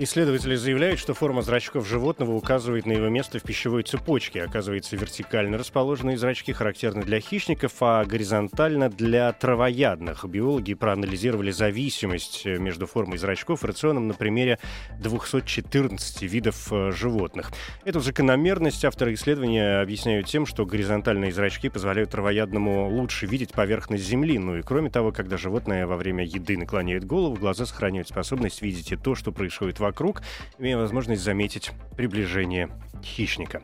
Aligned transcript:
Исследователи 0.00 0.54
заявляют, 0.54 1.00
что 1.00 1.12
форма 1.12 1.42
зрачков 1.42 1.84
животного 1.84 2.30
указывает 2.30 2.86
на 2.86 2.92
его 2.92 3.08
место 3.08 3.40
в 3.40 3.42
пищевой 3.42 3.82
цепочке. 3.82 4.44
Оказывается, 4.44 4.94
вертикально 4.94 5.58
расположенные 5.58 6.16
зрачки 6.16 6.52
характерны 6.52 7.02
для 7.02 7.18
хищников, 7.18 7.72
а 7.80 8.04
горизонтально 8.04 8.90
для 8.90 9.32
травоядных. 9.32 10.24
Биологи 10.24 10.74
проанализировали 10.74 11.50
зависимость 11.50 12.46
между 12.46 12.86
формой 12.86 13.18
зрачков 13.18 13.64
и 13.64 13.66
рационом 13.66 14.06
на 14.06 14.14
примере 14.14 14.60
214 15.00 16.22
видов 16.22 16.72
э, 16.72 16.92
животных. 16.92 17.50
Эту 17.84 17.98
закономерность 17.98 18.84
авторы 18.84 19.14
исследования 19.14 19.80
объясняют 19.80 20.28
тем, 20.28 20.46
что 20.46 20.64
горизонтальные 20.64 21.32
зрачки 21.32 21.68
позволяют 21.68 22.10
травоядному 22.10 22.88
лучше 22.88 23.26
видеть 23.26 23.50
поверхность 23.50 24.04
Земли. 24.04 24.38
Ну 24.38 24.58
и 24.58 24.62
кроме 24.62 24.90
того, 24.90 25.10
когда 25.10 25.36
животное 25.36 25.88
во 25.88 25.96
время 25.96 26.24
еды 26.24 26.56
наклоняет 26.56 27.04
голову, 27.04 27.34
глаза 27.34 27.66
сохраняют 27.66 28.06
способность 28.06 28.62
видеть 28.62 28.92
и 28.92 28.96
то, 28.96 29.16
что 29.16 29.32
происходит 29.32 29.80
вокруг 29.80 29.87
вокруг, 29.88 30.22
имея 30.58 30.76
возможность 30.76 31.22
заметить 31.22 31.72
приближение 31.96 32.68
хищника. 33.02 33.62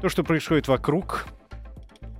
То, 0.00 0.08
что 0.08 0.22
происходит 0.22 0.68
вокруг, 0.68 1.26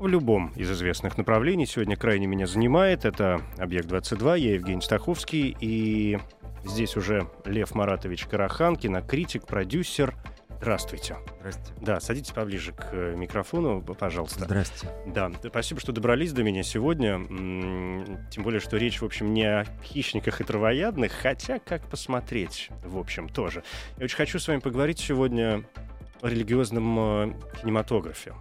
в 0.00 0.06
любом 0.06 0.52
из 0.56 0.70
известных 0.70 1.16
направлений 1.16 1.66
сегодня 1.66 1.96
крайне 1.96 2.26
меня 2.26 2.46
занимает. 2.46 3.04
Это 3.04 3.40
«Объект-22», 3.56 4.38
я 4.38 4.54
Евгений 4.54 4.82
Стаховский, 4.82 5.56
и 5.60 6.18
здесь 6.64 6.96
уже 6.96 7.28
Лев 7.44 7.74
Маратович 7.74 8.26
Карахан, 8.26 8.76
кинокритик, 8.76 9.46
продюсер– 9.46 10.14
Здравствуйте. 10.58 11.16
Здрасте. 11.40 11.72
Да, 11.80 12.00
садитесь 12.00 12.32
поближе 12.32 12.72
к 12.72 12.88
э, 12.92 13.14
микрофону, 13.14 13.82
пожалуйста. 13.82 14.44
Здрасте. 14.44 14.88
Да, 15.06 15.30
спасибо, 15.44 15.80
что 15.80 15.92
добрались 15.92 16.32
до 16.32 16.42
меня 16.42 16.62
сегодня. 16.62 17.18
Тем 18.30 18.42
более, 18.42 18.60
что 18.60 18.76
речь, 18.76 19.00
в 19.00 19.04
общем, 19.04 19.34
не 19.34 19.44
о 19.44 19.64
хищниках 19.84 20.40
и 20.40 20.44
травоядных, 20.44 21.12
хотя 21.12 21.58
как 21.58 21.82
посмотреть, 21.88 22.70
в 22.84 22.98
общем, 22.98 23.28
тоже. 23.28 23.62
Я 23.98 24.04
очень 24.04 24.16
хочу 24.16 24.38
с 24.38 24.48
вами 24.48 24.60
поговорить 24.60 24.98
сегодня 24.98 25.62
о 26.22 26.28
религиозном 26.28 26.98
э, 26.98 27.32
кинематографе. 27.60 28.34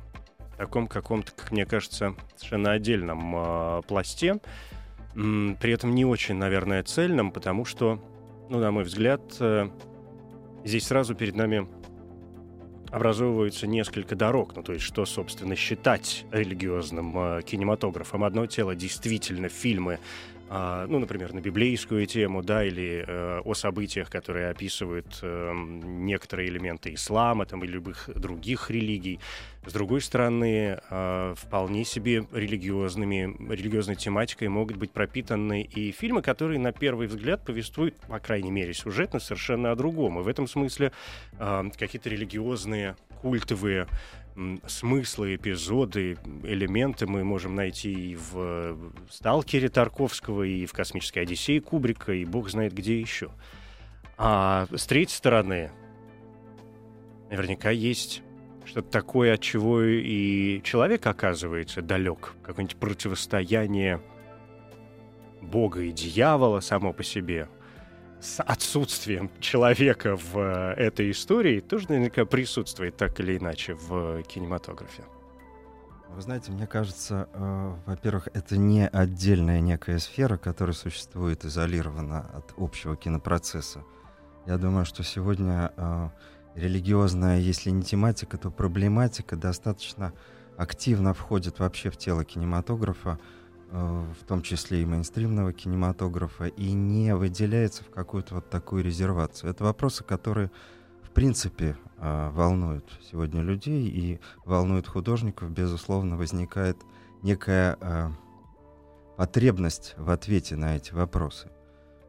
Таком 0.57 0.87
каком-то, 0.87 1.33
как 1.33 1.51
мне 1.51 1.65
кажется, 1.65 2.15
совершенно 2.37 2.71
отдельном 2.71 3.35
э, 3.35 3.81
пласте. 3.87 4.39
При 5.13 5.71
этом 5.71 5.93
не 5.93 6.05
очень, 6.05 6.35
наверное, 6.35 6.81
цельном, 6.83 7.31
потому 7.31 7.65
что, 7.65 8.01
ну, 8.49 8.59
на 8.59 8.71
мой 8.71 8.83
взгляд, 8.83 9.21
здесь 10.65 10.87
сразу 10.87 11.15
перед 11.15 11.35
нами 11.35 11.69
образовывается 12.95 13.67
несколько 13.67 14.15
дорог. 14.15 14.55
Ну, 14.55 14.63
то 14.63 14.71
есть, 14.71 14.85
что, 14.85 15.05
собственно, 15.05 15.55
считать 15.57 16.25
религиозным 16.31 17.17
э, 17.17 17.41
кинематографом. 17.41 18.23
Одно 18.23 18.45
тело 18.45 18.73
действительно 18.73 19.49
фильмы 19.49 19.99
а, 20.47 20.85
ну, 20.87 20.99
например, 20.99 21.33
на 21.33 21.41
библейскую 21.41 22.05
тему, 22.05 22.43
да, 22.43 22.63
или 22.63 23.03
э, 23.05 23.41
о 23.43 23.53
событиях, 23.55 24.09
которые 24.11 24.49
описывают 24.49 25.19
э, 25.23 25.53
некоторые 25.53 26.49
элементы 26.49 26.93
ислама 26.93 27.45
там, 27.45 27.63
или 27.63 27.71
любых 27.71 28.09
других 28.15 28.69
религий. 28.69 29.19
С 29.65 29.73
другой 29.73 30.01
стороны, 30.01 30.79
э, 30.87 31.33
вполне 31.35 31.83
себе 31.83 32.27
религиозными, 32.31 33.35
религиозной 33.51 33.95
тематикой 33.95 34.47
могут 34.49 34.77
быть 34.77 34.91
пропитаны 34.91 35.63
и 35.63 35.91
фильмы, 35.91 36.21
которые 36.21 36.59
на 36.59 36.71
первый 36.71 37.07
взгляд 37.07 37.43
повествуют, 37.43 37.95
по 38.01 38.19
крайней 38.19 38.51
мере, 38.51 38.73
сюжетно 38.73 39.19
совершенно 39.19 39.71
о 39.71 39.75
другом. 39.75 40.19
И 40.19 40.23
в 40.23 40.27
этом 40.27 40.47
смысле 40.47 40.91
э, 41.39 41.63
какие-то 41.75 42.09
религиозные, 42.09 42.95
культовые 43.21 43.87
смыслы, 44.67 45.35
эпизоды, 45.35 46.17
элементы 46.43 47.07
мы 47.07 47.23
можем 47.23 47.55
найти 47.55 48.11
и 48.11 48.15
в 48.15 48.77
«Сталкере» 49.09 49.69
Тарковского, 49.69 50.43
и 50.43 50.65
в 50.65 50.73
«Космической 50.73 51.19
Одиссее» 51.19 51.61
Кубрика, 51.61 52.13
и 52.13 52.25
бог 52.25 52.49
знает 52.49 52.73
где 52.73 52.99
еще. 52.99 53.31
А 54.17 54.67
с 54.75 54.85
третьей 54.85 55.15
стороны, 55.15 55.71
наверняка 57.29 57.69
есть 57.69 58.21
что-то 58.65 58.89
такое, 58.89 59.33
от 59.35 59.41
чего 59.41 59.81
и 59.81 60.61
человек 60.63 61.05
оказывается 61.07 61.81
далек. 61.81 62.33
Какое-нибудь 62.43 62.77
противостояние 62.77 64.01
Бога 65.41 65.81
и 65.81 65.91
дьявола 65.91 66.59
само 66.59 66.91
по 66.91 67.03
себе— 67.03 67.47
с 68.25 68.41
отсутствием 68.41 69.29
человека 69.39 70.17
в 70.17 70.37
э, 70.37 70.73
этой 70.73 71.11
истории 71.11 71.59
тоже 71.59 71.85
наверняка 71.89 72.25
присутствует 72.25 72.97
так 72.97 73.19
или 73.19 73.37
иначе 73.37 73.75
в 73.75 74.23
кинематографе. 74.23 75.03
Вы 76.09 76.21
знаете, 76.21 76.51
мне 76.51 76.65
кажется, 76.65 77.29
э, 77.33 77.75
во-первых, 77.85 78.29
это 78.33 78.57
не 78.57 78.87
отдельная 78.87 79.59
некая 79.59 79.99
сфера, 79.99 80.37
которая 80.37 80.73
существует 80.73 81.45
изолированно 81.45 82.21
от 82.33 82.53
общего 82.57 82.95
кинопроцесса. 82.95 83.83
Я 84.45 84.57
думаю, 84.57 84.85
что 84.85 85.03
сегодня 85.03 85.71
э, 85.77 86.09
религиозная, 86.55 87.39
если 87.39 87.69
не 87.69 87.83
тематика, 87.83 88.37
то 88.37 88.49
проблематика 88.49 89.35
достаточно 89.35 90.13
активно 90.57 91.13
входит 91.13 91.59
вообще 91.59 91.89
в 91.89 91.97
тело 91.97 92.23
кинематографа. 92.23 93.19
Э, 93.71 94.05
в 94.19 94.23
том 94.25 94.41
числе 94.41 94.83
и 94.83 94.85
мейнстримного 94.85 95.51
кинематографа, 95.51 96.45
и 96.45 96.71
не 96.71 97.15
выделяется 97.15 97.83
в 97.83 97.89
какую-то 97.89 98.35
вот 98.35 98.49
такую 98.49 98.83
резервацию. 98.83 99.49
Это 99.49 99.63
вопросы, 99.63 100.03
которые, 100.03 100.51
в 101.01 101.09
принципе, 101.09 101.75
э, 101.97 102.29
волнуют 102.31 102.85
сегодня 103.11 103.41
людей 103.41 103.87
и 103.87 104.19
волнуют 104.45 104.87
художников. 104.87 105.49
Безусловно, 105.51 106.15
возникает 106.15 106.77
некая 107.23 107.77
э, 107.81 108.09
потребность 109.17 109.95
в 109.97 110.11
ответе 110.11 110.55
на 110.55 110.75
эти 110.75 110.93
вопросы. 110.93 111.49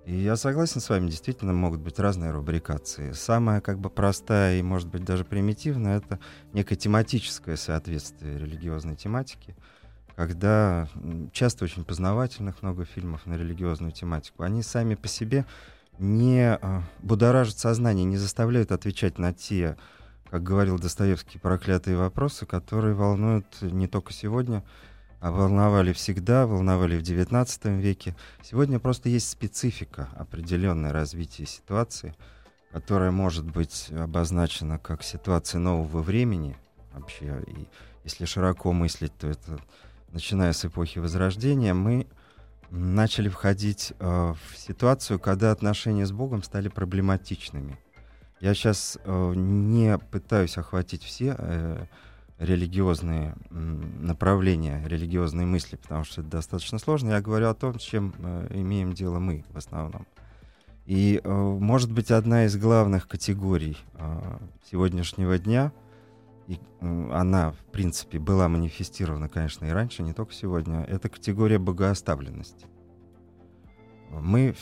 И 0.05 0.15
я 0.15 0.37
согласен 0.37 0.81
с 0.81 0.89
вами, 0.89 1.09
действительно 1.09 1.53
могут 1.53 1.81
быть 1.81 1.99
разные 1.99 2.33
рубрикации. 2.33 3.13
Самая 3.13 3.61
как 3.61 3.81
бы 3.81 3.89
простая 3.89 4.59
и, 4.59 4.63
может 4.63 4.89
быть, 4.89 5.05
даже 5.05 5.25
примитивная— 5.25 5.97
это 5.99 6.21
некое 6.53 6.77
тематическое 6.77 7.57
соответствие 7.57 8.39
религиозной 8.39 8.95
тематике— 8.95 9.57
когда 10.17 10.89
часто 11.33 11.65
очень 11.65 11.85
познавательных 11.85 12.63
много 12.63 12.87
фильмов 12.87 13.27
на 13.27 13.35
религиозную 13.35 13.93
тематику, 13.93 14.43
они 14.43 14.63
сами 14.63 14.95
по 14.95 15.09
себе 15.09 15.45
не 15.99 16.55
а, 16.55 16.83
будоражат 17.01 17.59
сознание, 17.59 18.05
не 18.05 18.17
заставляют 18.17 18.73
отвечать 18.73 19.19
на 19.19 19.33
те, 19.35 19.77
как 20.31 20.43
говорил 20.43 20.79
Достоевский, 20.79 21.39
проклятые 21.39 21.97
вопросы, 21.99 22.47
которые 22.47 22.95
волнуют 22.95 23.61
не 23.61 23.87
только 23.87 24.13
сегодня, 24.13 24.65
а 25.21 25.31
волновали 25.31 25.93
всегда, 25.93 26.47
волновали 26.47 26.99
в 26.99 27.03
XIX 27.03 27.79
веке. 27.79 28.17
Сегодня 28.43 28.79
просто 28.79 29.09
есть 29.11 29.29
специфика 29.29 30.09
определенное 30.17 30.93
развития 30.93 31.47
ситуации, 31.47 32.15
которая 32.73 33.11
может 33.11 33.45
быть 33.45 33.91
обозначена 33.91 34.79
как 34.79 35.03
ситуация 35.03 35.59
нового 35.59 36.03
времени 36.03 36.57
вообще. 36.93 37.43
И 37.47 37.69
если 38.05 38.25
широко 38.25 38.73
мыслить, 38.73 39.17
то 39.19 39.29
это 39.29 39.59
начиная 40.17 40.55
с 40.55 40.65
эпохи 40.65 40.99
Возрождения, 40.99 41.75
мы 41.75 42.07
начали 42.71 43.29
входить 43.29 43.93
э, 43.99 44.33
в 44.33 44.57
ситуацию, 44.57 45.19
когда 45.21 45.51
отношения 45.51 46.07
с 46.07 46.11
Богом 46.11 46.43
стали 46.43 46.69
проблематичными. 46.69 47.79
Я 48.41 48.55
сейчас 48.55 48.97
э, 49.05 49.33
не 49.37 49.99
пытаюсь 49.99 50.57
охватить 50.57 51.03
все 51.05 51.37
э, 51.39 51.85
религиозные 52.39 53.35
направления, 53.51 54.83
религиозные 54.87 55.47
мысли, 55.47 55.77
потому 55.77 56.05
что 56.05 56.23
это 56.23 56.31
достаточно 56.31 56.79
сложно. 56.79 57.11
Я 57.11 57.21
говорю 57.21 57.51
о 57.51 57.55
том, 57.55 57.79
с 57.79 57.83
чем 57.83 58.15
э, 58.19 58.49
имеем 58.55 58.95
дело 58.95 59.19
мы 59.19 59.45
в 59.51 59.59
основном. 59.59 60.07
И, 60.87 61.21
э, 61.23 61.31
может 61.31 61.93
быть, 61.93 62.11
одна 62.11 62.47
из 62.47 62.57
главных 62.57 63.07
категорий 63.07 63.77
э, 63.93 64.39
сегодняшнего 64.71 65.39
дня— 65.39 65.73
и 66.47 66.61
она, 66.81 67.53
в 67.53 67.73
принципе, 67.73 68.19
была 68.19 68.49
манифестирована, 68.49 69.29
конечно, 69.29 69.67
и 69.67 69.71
раньше, 69.71 70.03
не 70.03 70.13
только 70.13 70.33
сегодня, 70.33 70.83
это 70.83 71.09
категория 71.09 71.59
богооставленности. 71.59 72.67
Мы 74.11 74.55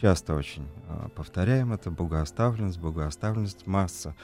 часто 0.00 0.34
очень 0.34 0.68
а, 0.88 1.08
повторяем 1.08 1.72
это, 1.72 1.90
богооставленность, 1.90 2.78
богооставленность, 2.78 3.66
масса 3.66 4.14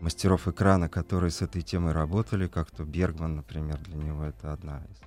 мастеров 0.00 0.46
экрана, 0.48 0.88
которые 0.88 1.30
с 1.30 1.42
этой 1.42 1.62
темой 1.62 1.92
работали, 1.92 2.46
как 2.46 2.70
то 2.70 2.84
Бергман, 2.84 3.36
например, 3.36 3.78
для 3.78 3.96
него 3.96 4.24
это 4.24 4.52
одна 4.52 4.82
из 4.90 5.00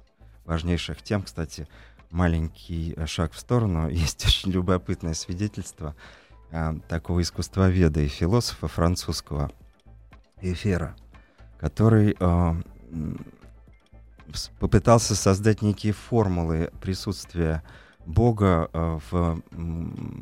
важнейших 0.45 1.03
тем. 1.03 1.21
Кстати, 1.21 1.68
маленький 2.10 2.98
шаг 3.06 3.33
в 3.33 3.39
сторону. 3.39 3.89
Есть 3.89 4.25
очень 4.25 4.51
любопытное 4.51 5.13
свидетельство 5.13 5.95
э, 6.51 6.74
такого 6.88 7.21
искусствоведа 7.21 8.01
и 8.01 8.07
философа 8.07 8.68
французского 8.68 9.51
Эфера, 10.42 10.95
который 11.60 12.16
э, 12.19 12.54
попытался 14.60 15.16
создать 15.16 15.62
некие 15.62 15.94
формулы 15.94 16.72
присутствия 16.81 17.63
Бога 18.06 18.69
э, 18.72 19.00
в 19.10 19.42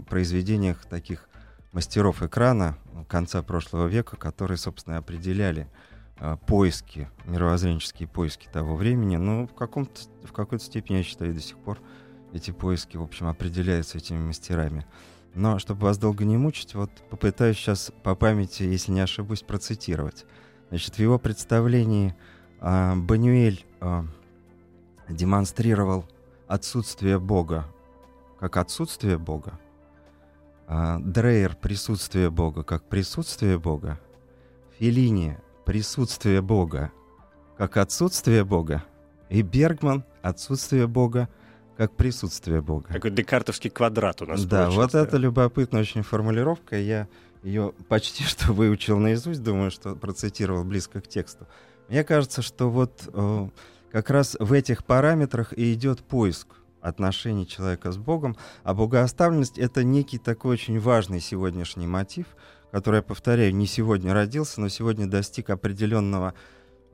произведениях 0.10 0.86
таких 0.86 1.28
мастеров 1.72 2.24
экрана 2.24 2.78
конца 3.10 3.42
прошлого 3.44 3.88
века, 3.88 4.16
которые, 4.16 4.58
собственно, 4.58 4.98
определяли 4.98 5.68
э, 6.20 6.38
поиски, 6.48 7.10
мировоззренческие 7.26 8.08
поиски 8.08 8.48
того 8.52 8.76
времени. 8.76 9.18
Ну, 9.18 9.48
в, 9.48 9.54
каком-то, 9.54 10.02
в 10.24 10.32
какой-то 10.32 10.64
степени, 10.64 10.98
я 10.98 11.04
считаю, 11.04 11.34
до 11.34 11.42
сих 11.42 11.58
пор 11.58 11.80
эти 12.34 12.52
поиски, 12.52 12.98
в 12.98 13.04
общем, 13.04 13.28
определяются 13.28 13.98
этими 13.98 14.20
мастерами. 14.20 14.86
Но 15.36 15.60
чтобы 15.60 15.82
вас 15.82 15.98
долго 15.98 16.24
не 16.24 16.38
мучить, 16.38 16.76
вот 16.76 16.90
попытаюсь 17.10 17.58
сейчас 17.58 17.92
по 18.04 18.16
памяти, 18.16 18.64
если 18.64 18.94
не 18.94 19.02
ошибусь, 19.02 19.42
процитировать. 19.42 20.26
Значит, 20.70 20.96
в 20.96 21.00
его 21.00 21.20
представлении 21.20 22.16
э, 22.62 22.96
Банюэль 22.96 23.66
э, 23.82 24.04
демонстрировал 25.10 26.06
отсутствие 26.48 27.20
Бога. 27.20 27.66
Как 28.40 28.56
отсутствие 28.56 29.18
Бога, 29.18 29.60
э, 30.68 30.98
Дрейер 31.00 31.58
присутствие 31.58 32.30
Бога. 32.30 32.64
Как 32.64 32.88
присутствие 32.88 33.60
Бога, 33.60 34.00
Филини 34.80 35.38
присутствие 35.66 36.42
Бога. 36.42 36.94
Как 37.58 37.78
отсутствие 37.78 38.44
Бога, 38.44 38.84
и 39.30 39.42
Бергман 39.42 40.04
отсутствие 40.22 40.88
Бога 40.88 41.30
как 41.77 41.92
присутствие 41.95 42.62
Бога. 42.62 42.88
Такой 42.92 43.12
декартовский 43.12 43.69
квадрат 43.69 44.22
у 44.22 44.25
нас 44.25 44.45
Да, 44.45 44.69
вот 44.69 44.95
это 44.95 45.18
любопытная 45.18 45.81
очень 45.81 46.04
формулировка. 46.04 46.77
Я 46.77 47.07
ее 47.44 47.74
почти 47.88 48.24
что 48.25 48.54
выучил 48.54 48.98
наизусть, 48.98 49.44
думаю, 49.44 49.72
что 49.72 49.95
процитировал 49.95 50.63
близко 50.63 51.01
к 51.01 51.07
тексту. 51.07 51.48
Мне 51.88 52.04
кажется, 52.04 52.42
что 52.42 52.69
вот 52.69 53.07
э, 53.13 53.50
как 53.92 54.10
раз 54.10 54.36
в 54.39 54.54
этих 54.54 54.83
параметрах 54.83 55.54
и 55.54 55.74
идет 55.74 56.01
поиск 56.01 56.48
отношений 56.81 57.48
человека 57.48 57.92
с 57.92 57.98
Богом, 57.98 58.38
а 58.63 58.74
богооставленность— 58.74 59.57
это 59.60 59.83
некий 59.83 60.18
такой 60.18 60.54
очень 60.54 60.80
важный 60.80 61.19
сегодняшний 61.19 61.88
мотив, 61.88 62.28
который, 62.71 62.98
я 62.98 63.01
повторяю, 63.01 63.56
не 63.56 63.68
сегодня 63.68 64.13
родился, 64.13 64.62
но 64.62 64.69
сегодня 64.69 65.07
достиг 65.07 65.50
определенного 65.50 66.33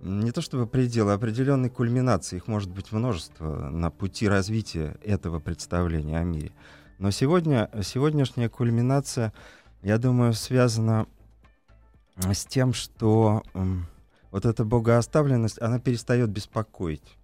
не 0.01 0.31
то 0.31 0.42
чтобы 0.42 0.68
предела, 0.68 1.13
а 1.13 1.15
определенной 1.15 1.69
кульминации. 1.69 2.38
Их 2.38 2.48
может 2.48 2.71
быть 2.71 2.92
множество 2.92 3.69
на 3.69 3.92
пути 3.92 4.27
развития 4.27 4.98
этого 5.03 5.39
представления 5.39 6.19
о 6.19 6.24
мире. 6.24 6.51
Но 6.98 7.12
сегодня, 7.12 7.69
сегодняшняя 7.83 8.50
кульминация, 8.50 9.33
я 9.81 9.98
думаю, 9.98 10.33
связана 10.33 11.07
с 12.18 12.45
тем, 12.45 12.74
что 12.74 13.44
вот 14.31 14.45
эта 14.45 14.63
богооставленность, 14.65 15.62
она 15.62 15.80
перестает 15.80 16.30
беспокоить. 16.30 17.18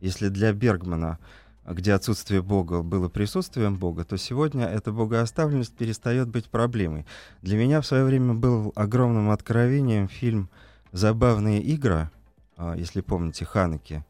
Если 0.00 0.28
для 0.28 0.52
Бергмана, 0.52 1.18
где 1.66 1.94
отсутствие 1.94 2.42
Бога 2.42 2.82
было 2.82 3.08
присутствием 3.08 3.76
Бога, 3.76 4.04
то 4.04 4.18
сегодня 4.18 4.66
эта 4.66 4.92
богооставленность 4.92 5.74
перестает 5.74 6.28
быть 6.28 6.50
проблемой. 6.50 7.06
Для 7.42 7.56
меня 7.56 7.80
в 7.80 7.86
свое 7.86 8.04
время 8.04 8.34
был 8.34 8.72
огромным 8.76 9.30
откровением 9.30 10.08
фильм 10.08 10.50
«Забавные 10.94 11.60
игры», 11.60 12.10
а, 12.56 12.74
если 12.74 13.00
помните, 13.00 13.44
Ханеке. 13.44 14.04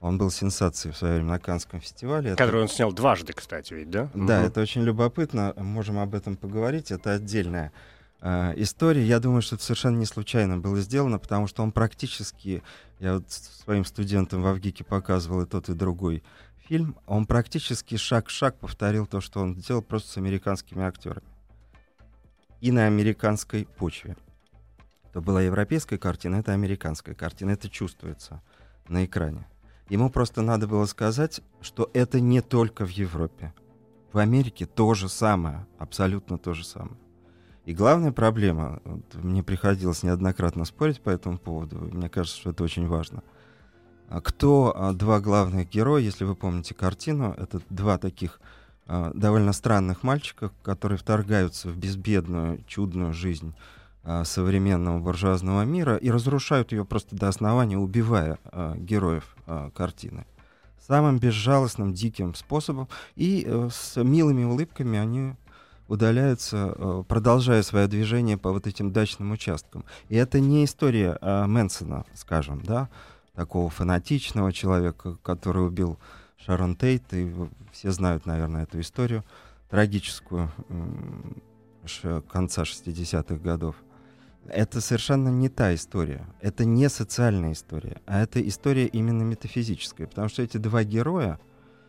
Он 0.00 0.16
был 0.16 0.30
сенсацией 0.30 0.94
в 0.94 0.96
свое 0.96 1.16
время 1.16 1.32
на 1.32 1.38
Канском 1.38 1.80
фестивале. 1.80 2.30
Который 2.30 2.48
это... 2.48 2.62
он 2.62 2.68
снял 2.68 2.92
дважды, 2.92 3.34
кстати, 3.34 3.74
ведь, 3.74 3.90
да? 3.90 4.08
Да, 4.14 4.38
угу. 4.38 4.46
это 4.46 4.60
очень 4.62 4.82
любопытно. 4.82 5.52
Можем 5.58 5.98
об 5.98 6.14
этом 6.14 6.36
поговорить. 6.36 6.90
Это 6.90 7.12
отдельная 7.12 7.70
э, 8.22 8.54
история. 8.56 9.04
Я 9.04 9.20
думаю, 9.20 9.42
что 9.42 9.56
это 9.56 9.64
совершенно 9.64 9.98
не 9.98 10.06
случайно 10.06 10.56
было 10.56 10.80
сделано, 10.80 11.18
потому 11.18 11.46
что 11.46 11.62
он 11.62 11.72
практически... 11.72 12.62
Я 12.98 13.14
вот 13.14 13.30
своим 13.30 13.84
студентам 13.84 14.42
в 14.42 14.46
Авгике 14.46 14.84
показывал 14.84 15.42
и 15.42 15.46
тот, 15.46 15.68
и 15.68 15.74
другой 15.74 16.22
фильм. 16.66 16.96
Он 17.06 17.26
практически 17.26 17.96
шаг 17.96 18.28
в 18.28 18.30
шаг 18.30 18.56
повторил 18.58 19.06
то, 19.06 19.20
что 19.20 19.40
он 19.40 19.54
делал 19.54 19.82
просто 19.82 20.12
с 20.12 20.16
американскими 20.16 20.82
актерами. 20.82 21.26
И 22.62 22.72
на 22.72 22.86
американской 22.86 23.66
почве. 23.76 24.16
Это 25.10 25.20
была 25.20 25.42
европейская 25.42 25.98
картина, 25.98 26.36
это 26.36 26.52
американская 26.52 27.14
картина. 27.14 27.50
Это 27.50 27.68
чувствуется 27.68 28.40
на 28.88 29.04
экране. 29.04 29.46
Ему 29.88 30.08
просто 30.08 30.40
надо 30.42 30.68
было 30.68 30.84
сказать, 30.86 31.40
что 31.60 31.90
это 31.94 32.20
не 32.20 32.40
только 32.40 32.86
в 32.86 32.90
Европе. 32.90 33.52
В 34.12 34.18
Америке 34.18 34.66
то 34.66 34.94
же 34.94 35.08
самое, 35.08 35.66
абсолютно 35.78 36.38
то 36.38 36.54
же 36.54 36.64
самое. 36.64 36.96
И 37.64 37.74
главная 37.74 38.12
проблема, 38.12 38.80
вот, 38.84 39.14
мне 39.14 39.42
приходилось 39.42 40.02
неоднократно 40.02 40.64
спорить 40.64 41.00
по 41.00 41.10
этому 41.10 41.38
поводу, 41.38 41.76
мне 41.76 42.08
кажется, 42.08 42.38
что 42.38 42.50
это 42.50 42.64
очень 42.64 42.86
важно. 42.86 43.22
А 44.08 44.20
кто 44.20 44.72
а, 44.74 44.92
два 44.92 45.20
главных 45.20 45.68
героя, 45.68 46.02
если 46.02 46.24
вы 46.24 46.34
помните 46.34 46.74
картину, 46.74 47.34
это 47.36 47.60
два 47.68 47.98
таких 47.98 48.40
а, 48.86 49.12
довольно 49.14 49.52
странных 49.52 50.02
мальчика, 50.02 50.50
которые 50.62 50.98
вторгаются 50.98 51.68
в 51.68 51.76
безбедную, 51.76 52.64
чудную 52.66 53.12
жизнь 53.12 53.54
современного 54.24 54.98
буржуазного 54.98 55.62
мира 55.64 55.96
и 55.96 56.10
разрушают 56.10 56.72
ее 56.72 56.84
просто 56.84 57.14
до 57.16 57.28
основания, 57.28 57.78
убивая 57.78 58.38
а, 58.44 58.74
героев 58.76 59.36
а, 59.46 59.70
картины. 59.70 60.26
Самым 60.86 61.18
безжалостным, 61.18 61.92
диким 61.92 62.34
способом. 62.34 62.88
И 63.14 63.44
э, 63.46 63.68
с 63.70 64.02
милыми 64.02 64.44
улыбками 64.44 64.98
они 64.98 65.34
удаляются, 65.86 66.74
э, 66.74 67.04
продолжая 67.06 67.62
свое 67.62 67.86
движение 67.86 68.38
по 68.38 68.50
вот 68.50 68.66
этим 68.66 68.90
дачным 68.90 69.32
участкам. 69.32 69.84
И 70.08 70.16
это 70.16 70.40
не 70.40 70.64
история 70.64 71.18
э, 71.20 71.46
Мэнсона, 71.46 72.06
скажем, 72.14 72.62
да, 72.62 72.88
такого 73.34 73.68
фанатичного 73.70 74.52
человека, 74.52 75.16
который 75.22 75.66
убил 75.66 75.98
Шарон 76.38 76.76
Тейт, 76.76 77.12
и 77.12 77.32
все 77.72 77.90
знают, 77.90 78.24
наверное, 78.24 78.62
эту 78.62 78.80
историю 78.80 79.24
трагическую 79.68 80.50
э, 82.02 82.22
конца 82.30 82.62
60-х 82.62 83.36
годов 83.36 83.76
это 84.52 84.80
совершенно 84.80 85.28
не 85.28 85.48
та 85.48 85.74
история. 85.74 86.26
Это 86.40 86.64
не 86.64 86.88
социальная 86.88 87.52
история, 87.52 88.00
а 88.06 88.22
это 88.22 88.46
история 88.46 88.86
именно 88.86 89.22
метафизическая. 89.22 90.06
Потому 90.06 90.28
что 90.28 90.42
эти 90.42 90.56
два 90.56 90.84
героя, 90.84 91.38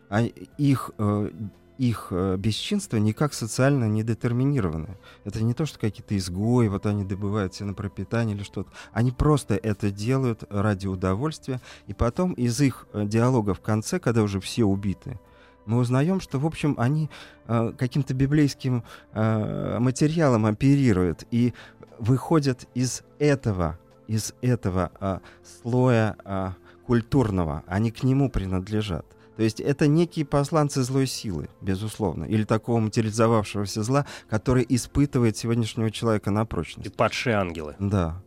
а 0.10 0.22
их, 0.22 0.92
э, 0.98 1.32
их 1.78 2.08
э, 2.12 2.38
бесчинство 2.38 2.98
никак 2.98 3.34
социально 3.34 3.86
не 3.86 4.04
детерминированы. 4.04 4.98
Это 5.24 5.44
не 5.44 5.54
то, 5.54 5.66
что 5.66 5.80
какие-то 5.80 6.18
изгои, 6.18 6.68
вот 6.68 6.86
они 6.86 7.04
добывают 7.04 7.56
себе 7.56 7.68
на 7.68 7.74
пропитание 7.74 8.36
или 8.36 8.44
что-то. 8.44 8.72
Они 8.94 9.12
просто 9.12 9.56
это 9.56 9.90
делают 9.90 10.44
ради 10.50 10.88
удовольствия. 10.88 11.60
И 11.88 11.94
потом 11.94 12.34
из 12.34 12.60
их 12.62 12.88
э, 12.94 13.06
диалога 13.06 13.54
в 13.54 13.62
конце, 13.62 14.00
когда 14.00 14.22
уже 14.22 14.40
все 14.40 14.64
убиты, 14.64 15.20
мы 15.66 15.78
узнаем, 15.78 16.20
что, 16.20 16.40
в 16.40 16.46
общем, 16.46 16.76
они 16.78 17.10
э, 17.48 17.74
каким-то 17.78 18.14
библейским 18.14 18.84
э, 19.14 19.80
материалом 19.80 20.46
оперируют. 20.46 21.26
И 21.32 21.54
выходят 22.02 22.68
из 22.74 23.04
этого, 23.20 23.80
из 24.08 24.34
этого 24.42 24.92
а, 25.00 25.22
слоя 25.44 26.18
а, 26.26 26.56
культурного, 26.88 27.64
они 27.68 27.92
к 27.92 28.04
нему 28.04 28.30
принадлежат. 28.30 29.06
То 29.38 29.44
есть 29.44 29.60
это 29.60 29.88
некие 29.88 30.26
посланцы 30.26 30.82
злой 30.82 31.08
силы, 31.08 31.48
безусловно, 31.62 32.26
или 32.26 32.44
такого 32.44 32.80
материализовавшегося 32.80 33.84
зла, 33.84 34.06
который 34.30 34.66
испытывает 34.68 35.38
сегодняшнего 35.38 35.90
человека 35.92 36.32
на 36.32 36.46
прочность. 36.46 36.88
И 36.88 36.92
падшие 36.92 37.36
ангелы. 37.36 37.76
Да. 37.80 38.22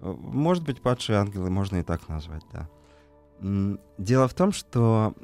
Может 0.00 0.64
быть, 0.64 0.82
падшие 0.82 1.18
ангелы, 1.18 1.50
можно 1.50 1.76
и 1.76 1.82
так 1.82 2.08
назвать, 2.08 2.42
да. 2.52 2.68
Дело 3.96 4.28
в 4.28 4.34
том, 4.34 4.52
что 4.52 5.14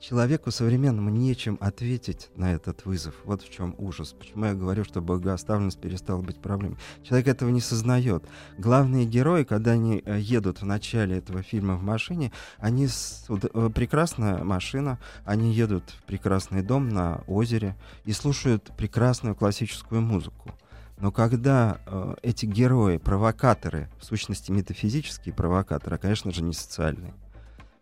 Человеку 0.00 0.52
современному 0.52 1.10
нечем 1.10 1.58
ответить 1.60 2.30
на 2.36 2.52
этот 2.52 2.84
вызов. 2.84 3.14
Вот 3.24 3.42
в 3.42 3.50
чем 3.50 3.74
ужас. 3.78 4.14
Почему 4.16 4.44
я 4.44 4.54
говорю, 4.54 4.84
что 4.84 5.00
богооставленность 5.00 5.80
перестала 5.80 6.22
быть 6.22 6.40
проблемой. 6.40 6.78
Человек 7.02 7.26
этого 7.26 7.50
не 7.50 7.60
сознает. 7.60 8.24
Главные 8.58 9.06
герои, 9.06 9.42
когда 9.42 9.72
они 9.72 10.00
э, 10.04 10.20
едут 10.20 10.60
в 10.60 10.64
начале 10.64 11.18
этого 11.18 11.42
фильма 11.42 11.74
в 11.74 11.82
машине, 11.82 12.30
они 12.58 12.86
с... 12.86 13.26
Э, 13.28 13.70
прекрасная 13.74 14.44
машина, 14.44 15.00
они 15.24 15.52
едут 15.52 15.82
в 15.90 16.04
прекрасный 16.04 16.62
дом 16.62 16.88
на 16.88 17.22
озере 17.26 17.74
и 18.04 18.12
слушают 18.12 18.70
прекрасную 18.76 19.34
классическую 19.34 20.00
музыку. 20.00 20.54
Но 21.00 21.12
когда 21.12 21.80
э, 21.86 22.14
эти 22.22 22.46
герои, 22.46 22.98
провокаторы, 22.98 23.88
в 23.98 24.04
сущности 24.04 24.50
метафизические 24.50 25.34
провокаторы, 25.34 25.96
а, 25.96 25.98
конечно 25.98 26.32
же, 26.32 26.42
не 26.42 26.52
социальные, 26.52 27.14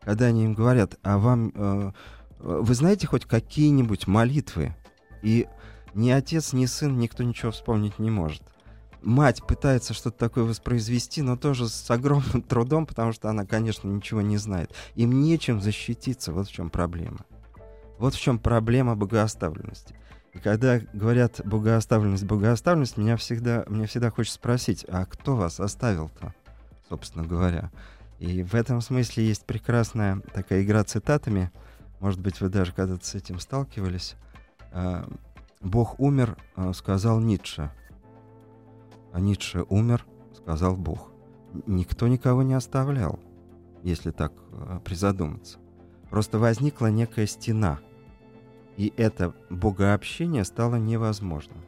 когда 0.07 0.27
они 0.27 0.45
им 0.45 0.55
говорят, 0.55 0.97
а 1.03 1.19
вам, 1.19 1.51
э, 1.53 1.91
вы 2.39 2.75
знаете 2.75 3.09
хоть 3.09 3.25
какие-нибудь 3.25 4.07
молитвы? 4.07 4.75
И 5.21 5.49
ни 5.95 6.11
отец, 6.11 6.53
ни 6.53 6.65
сын, 6.67 6.97
никто 6.97 7.25
ничего 7.25 7.51
вспомнить 7.51 7.99
не 7.99 8.11
может. 8.11 8.43
мать 9.03 9.45
пытается 9.45 9.95
что-то 9.95 10.17
такое 10.17 10.45
воспроизвести, 10.45 11.23
но 11.23 11.37
тоже 11.37 11.69
с 11.69 11.91
огромным 11.91 12.41
трудом, 12.49 12.87
потому 12.87 13.13
что 13.13 13.29
она, 13.29 13.45
конечно, 13.45 13.89
ничего 13.89 14.21
не 14.21 14.37
знает. 14.37 14.73
Им 14.95 15.23
нечем 15.23 15.61
защититься, 15.61 16.33
вот 16.33 16.47
в 16.47 16.53
чем 16.53 16.71
проблема. 16.71 17.27
Вот 17.99 18.15
в 18.15 18.21
чем 18.21 18.39
проблема 18.39 18.95
богооставленности. 18.95 19.97
И 20.35 20.39
когда 20.39 20.79
говорят 20.93 21.41
богооставленность, 21.45 22.25
богооставленность, 22.25 22.97
меня 22.97 23.17
всегда, 23.17 23.65
мне 23.67 23.87
всегда 23.87 24.13
хочется 24.13 24.37
спросить, 24.37 24.87
а 24.89 25.05
кто 25.05 25.35
вас 25.35 25.59
оставил-то, 25.59 26.33
собственно 26.89 27.27
говоря? 27.27 27.73
И 28.19 28.43
в 28.43 28.55
этом 28.55 28.81
смысле 28.81 29.27
есть 29.27 29.45
прекрасная 29.45 30.21
такая 30.33 30.63
игра 30.63 30.83
цитатами. 30.85 31.51
Может 32.01 32.21
быть, 32.21 32.41
вы 32.41 32.49
даже 32.49 32.73
когда-то 32.73 33.05
с 33.05 33.15
этим 33.15 33.39
сталкивались. 33.39 34.17
А, 34.73 35.09
«Бог 35.61 36.01
умер», 36.01 36.37
а, 36.55 36.73
сказал 36.73 37.21
Ницше. 37.21 37.71
А 39.13 39.21
Ницше 39.21 39.65
умер, 39.69 40.07
сказал 40.35 40.77
Бог. 40.77 41.11
Никто 41.67 42.09
никого 42.09 42.43
не 42.43 42.55
оставлял, 42.55 43.19
если 43.83 44.11
так 44.11 44.33
а, 44.53 44.81
призадуматься. 44.81 45.59
Просто 46.11 46.39
возникла 46.39 46.87
некая 46.87 47.27
стена, 47.27 47.81
и 48.77 48.93
это 48.97 49.35
богообщение 49.51 50.45
стало 50.45 50.77
невозможным 50.77 51.66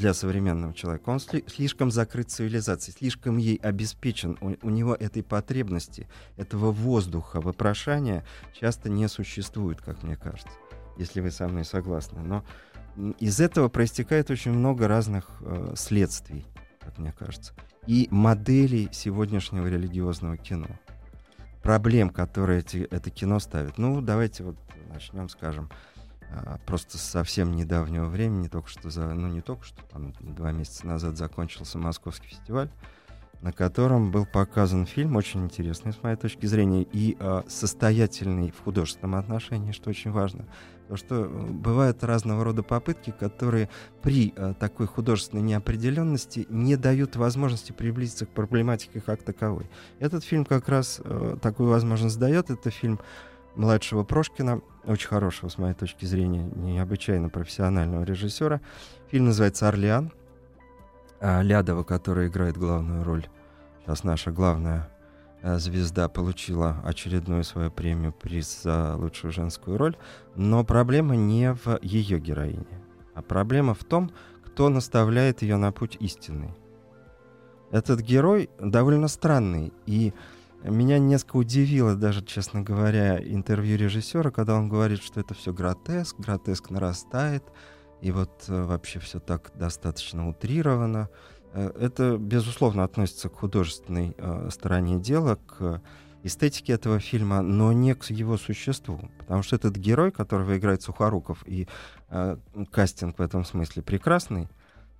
для 0.00 0.14
современного 0.14 0.72
человека. 0.72 1.10
Он 1.10 1.18
сли- 1.18 1.44
слишком 1.46 1.90
закрыт 1.90 2.30
цивилизацией, 2.30 2.96
слишком 2.96 3.36
ей 3.36 3.56
обеспечен. 3.56 4.38
У, 4.40 4.56
у 4.66 4.70
него 4.70 4.94
этой 4.94 5.22
потребности, 5.22 6.08
этого 6.36 6.72
воздуха, 6.72 7.40
вопрошания 7.40 8.24
часто 8.58 8.88
не 8.88 9.08
существует, 9.08 9.80
как 9.82 10.02
мне 10.02 10.16
кажется, 10.16 10.52
если 10.96 11.20
вы 11.20 11.30
со 11.30 11.46
мной 11.48 11.64
согласны. 11.66 12.22
Но 12.22 12.44
из 13.18 13.40
этого 13.40 13.68
проистекает 13.68 14.30
очень 14.30 14.52
много 14.52 14.88
разных 14.88 15.26
э, 15.40 15.74
следствий, 15.76 16.46
как 16.80 16.98
мне 16.98 17.12
кажется, 17.12 17.52
и 17.86 18.08
моделей 18.10 18.88
сегодняшнего 18.92 19.66
религиозного 19.66 20.38
кино. 20.38 20.68
Проблем, 21.62 22.08
которые 22.08 22.60
эти, 22.60 22.78
это 22.90 23.10
кино 23.10 23.38
ставит. 23.38 23.76
Ну, 23.76 24.00
давайте 24.00 24.44
вот 24.44 24.56
начнем, 24.88 25.28
скажем, 25.28 25.68
просто 26.66 26.98
совсем 26.98 27.52
недавнего 27.52 28.06
времени, 28.06 28.48
только 28.48 28.68
что 28.68 28.90
за, 28.90 29.08
ну 29.14 29.28
не 29.28 29.40
только 29.40 29.64
что, 29.64 29.82
там, 29.90 30.12
два 30.20 30.52
месяца 30.52 30.86
назад 30.86 31.16
закончился 31.16 31.78
Московский 31.78 32.28
фестиваль, 32.28 32.70
на 33.42 33.52
котором 33.52 34.10
был 34.10 34.26
показан 34.26 34.86
фильм, 34.86 35.16
очень 35.16 35.44
интересный 35.44 35.92
с 35.92 36.02
моей 36.02 36.16
точки 36.16 36.46
зрения, 36.46 36.82
и 36.82 37.16
э, 37.18 37.42
состоятельный 37.48 38.50
в 38.50 38.62
художественном 38.62 39.14
отношении, 39.14 39.72
что 39.72 39.90
очень 39.90 40.10
важно. 40.10 40.46
Потому 40.82 40.98
что 40.98 41.24
э, 41.24 41.50
бывают 41.52 42.04
разного 42.04 42.44
рода 42.44 42.62
попытки, 42.62 43.14
которые 43.18 43.70
при 44.02 44.34
э, 44.36 44.54
такой 44.58 44.86
художественной 44.86 45.42
неопределенности 45.42 46.46
не 46.50 46.76
дают 46.76 47.16
возможности 47.16 47.72
приблизиться 47.72 48.26
к 48.26 48.30
проблематике 48.30 49.00
как 49.00 49.22
таковой. 49.22 49.70
Этот 50.00 50.22
фильм 50.22 50.44
как 50.44 50.68
раз 50.68 51.00
э, 51.02 51.36
такую 51.40 51.70
возможность 51.70 52.18
дает. 52.18 52.50
Это 52.50 52.70
фильм 52.70 53.00
младшего 53.54 54.04
Прошкина, 54.04 54.62
очень 54.84 55.08
хорошего, 55.08 55.48
с 55.48 55.58
моей 55.58 55.74
точки 55.74 56.04
зрения, 56.04 56.42
необычайно 56.54 57.28
профессионального 57.28 58.04
режиссера. 58.04 58.60
Фильм 59.08 59.26
называется 59.26 59.68
«Орлеан». 59.68 60.12
А 61.20 61.42
Лядова, 61.42 61.82
которая 61.82 62.28
играет 62.28 62.56
главную 62.56 63.04
роль, 63.04 63.26
сейчас 63.82 64.04
наша 64.04 64.30
главная 64.30 64.88
а, 65.42 65.58
звезда, 65.58 66.08
получила 66.08 66.80
очередную 66.82 67.44
свою 67.44 67.70
премию, 67.70 68.12
приз 68.12 68.62
за 68.62 68.96
лучшую 68.96 69.32
женскую 69.32 69.76
роль. 69.76 69.96
Но 70.34 70.64
проблема 70.64 71.16
не 71.16 71.52
в 71.52 71.78
ее 71.82 72.18
героине, 72.18 72.66
а 73.14 73.20
проблема 73.20 73.74
в 73.74 73.84
том, 73.84 74.10
кто 74.46 74.70
наставляет 74.70 75.42
ее 75.42 75.56
на 75.56 75.72
путь 75.72 75.98
истинный. 76.00 76.54
Этот 77.70 78.00
герой 78.00 78.50
довольно 78.58 79.06
странный, 79.06 79.72
и 79.86 80.12
меня 80.68 80.98
несколько 80.98 81.36
удивило 81.36 81.94
даже, 81.94 82.24
честно 82.24 82.60
говоря, 82.62 83.18
интервью 83.18 83.78
режиссера, 83.78 84.30
когда 84.30 84.56
он 84.56 84.68
говорит, 84.68 85.02
что 85.02 85.20
это 85.20 85.34
все 85.34 85.52
гротеск, 85.52 86.18
гротеск 86.18 86.70
нарастает, 86.70 87.44
и 88.00 88.10
вот 88.12 88.44
э, 88.48 88.62
вообще 88.62 88.98
все 88.98 89.20
так 89.20 89.52
достаточно 89.54 90.28
утрировано. 90.28 91.08
Э, 91.52 91.70
это, 91.80 92.16
безусловно, 92.18 92.84
относится 92.84 93.28
к 93.28 93.36
художественной 93.36 94.14
э, 94.16 94.48
стороне 94.50 94.98
дела, 94.98 95.36
к 95.36 95.82
эстетике 96.22 96.74
этого 96.74 97.00
фильма, 97.00 97.40
но 97.42 97.72
не 97.72 97.94
к 97.94 98.04
его 98.10 98.36
существу. 98.36 99.10
Потому 99.18 99.42
что 99.42 99.56
этот 99.56 99.76
герой, 99.76 100.10
которого 100.10 100.56
играет 100.58 100.82
Сухоруков, 100.82 101.42
и 101.46 101.68
э, 102.10 102.36
кастинг 102.70 103.18
в 103.18 103.22
этом 103.22 103.44
смысле 103.44 103.82
прекрасный, 103.82 104.48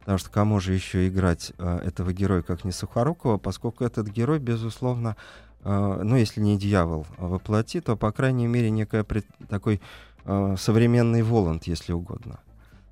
потому 0.01 0.19
что 0.19 0.31
кому 0.31 0.61
же 0.61 0.73
еще 0.73 1.09
играть 1.09 1.53
э, 1.59 1.79
этого 1.79 2.13
героя, 2.13 2.43
как 2.43 2.65
не 2.65 2.73
Сухорукова, 2.73 3.39
поскольку 3.39 3.85
этот 3.85 4.09
герой, 4.09 4.39
безусловно, 4.39 5.17
ну, 5.65 6.17
если 6.17 6.41
не 6.41 6.59
дьявол 6.59 7.07
воплоти, 7.19 7.81
то, 7.81 7.97
по 7.97 8.13
крайней 8.13 8.47
мере, 8.47 8.71
некий 8.71 9.03
такой 9.49 9.81
э, 10.25 10.57
современный 10.59 11.23
Воланд, 11.23 11.65
если 11.65 11.93
угодно. 11.93 12.41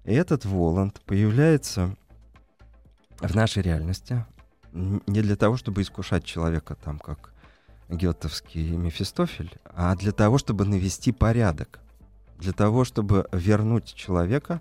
И 0.04 0.14
этот 0.14 0.44
Воланд 0.44 1.00
появляется 1.06 1.96
в 3.20 3.34
нашей 3.34 3.62
реальности 3.62 4.24
не 4.72 5.22
для 5.22 5.36
того, 5.36 5.56
чтобы 5.56 5.82
искушать 5.82 6.24
человека, 6.24 6.76
там, 6.82 6.98
как 6.98 7.32
гетовский 7.88 8.76
Мефистофель, 8.76 9.52
а 9.64 9.96
для 9.96 10.12
того, 10.12 10.38
чтобы 10.38 10.64
навести 10.64 11.12
порядок, 11.12 11.80
для 12.38 12.52
того, 12.52 12.84
чтобы 12.84 13.28
вернуть 13.32 13.94
человека 13.94 14.60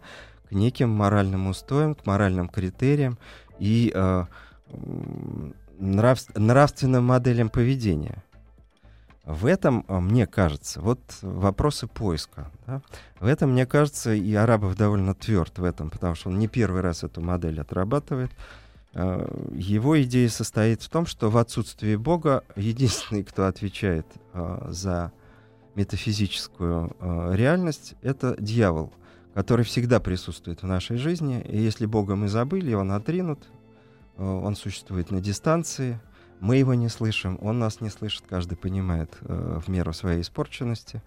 к 0.49 0.51
неким 0.53 0.89
моральным 0.89 1.47
устоям, 1.47 1.93
к 1.93 2.05
моральным 2.05 2.47
критериям 2.47 3.17
и 3.59 3.91
э, 3.93 4.25
нрав, 5.79 6.19
нравственным 6.35 7.05
моделям 7.05 7.49
поведения. 7.49 8.23
В 9.27 9.45
этом, 9.45 9.83
а, 9.89 9.99
мне 9.99 10.25
кажется, 10.25 10.79
вот 10.79 11.01
вопросы 11.21 11.87
поиска. 11.87 12.49
Да? 12.65 12.81
В 13.19 13.25
этом, 13.25 13.51
мне 13.51 13.65
кажется, 13.65 14.13
и 14.13 14.33
Арабов 14.33 14.77
довольно 14.77 15.13
тверд 15.13 15.59
в 15.59 15.65
этом, 15.65 15.89
потому 15.89 16.15
что 16.15 16.29
он 16.29 16.39
не 16.39 16.47
первый 16.47 16.81
раз 16.81 17.03
эту 17.03 17.19
модель 17.19 17.59
отрабатывает. 17.59 18.31
А, 18.93 19.29
его 19.53 20.01
идея 20.03 20.29
состоит 20.29 20.81
в 20.81 20.89
том, 20.89 21.05
что 21.05 21.29
в 21.29 21.37
отсутствии 21.37 21.97
Бога 21.97 22.45
единственный, 22.55 23.25
кто 23.25 23.47
отвечает 23.47 24.07
а, 24.31 24.69
за 24.71 25.11
метафизическую 25.75 26.95
реальность, 27.35 27.93
это 28.01 28.35
дьявол, 28.39 28.91
который 29.35 29.63
всегда 29.63 29.99
присутствует 29.99 30.63
в 30.63 30.65
нашей 30.65 30.97
жизни. 30.97 31.39
И 31.41 31.55
если 31.55 31.85
Бога 31.85 32.15
мы 32.15 32.29
забыли, 32.29 32.73
он 32.73 32.93
отринут, 32.93 33.47
он 34.17 34.55
существует 34.55 35.11
на 35.11 35.21
дистанции, 35.21 35.99
мы 36.39 36.57
его 36.57 36.73
не 36.73 36.89
слышим, 36.89 37.37
он 37.41 37.59
нас 37.59 37.81
не 37.81 37.89
слышит, 37.89 38.23
каждый 38.27 38.57
понимает 38.57 39.15
э, 39.21 39.59
в 39.63 39.69
меру 39.69 39.93
своей 39.93 40.21
испорченности. 40.21 41.01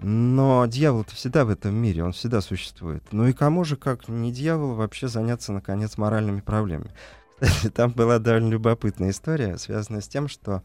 Но 0.00 0.66
дьявол-то 0.66 1.14
всегда 1.14 1.44
в 1.44 1.50
этом 1.50 1.74
мире, 1.74 2.02
он 2.02 2.12
всегда 2.12 2.40
существует. 2.40 3.04
Ну 3.12 3.26
и 3.26 3.32
кому 3.32 3.64
же, 3.64 3.76
как 3.76 4.08
не 4.08 4.32
дьявол, 4.32 4.74
вообще 4.74 5.06
заняться, 5.06 5.52
наконец, 5.52 5.96
моральными 5.96 6.40
проблемами? 6.40 6.90
Кстати, 7.40 7.70
там 7.70 7.92
была 7.92 8.18
довольно 8.18 8.50
любопытная 8.50 9.10
история, 9.10 9.56
связанная 9.58 10.00
с 10.00 10.08
тем, 10.08 10.26
что 10.28 10.62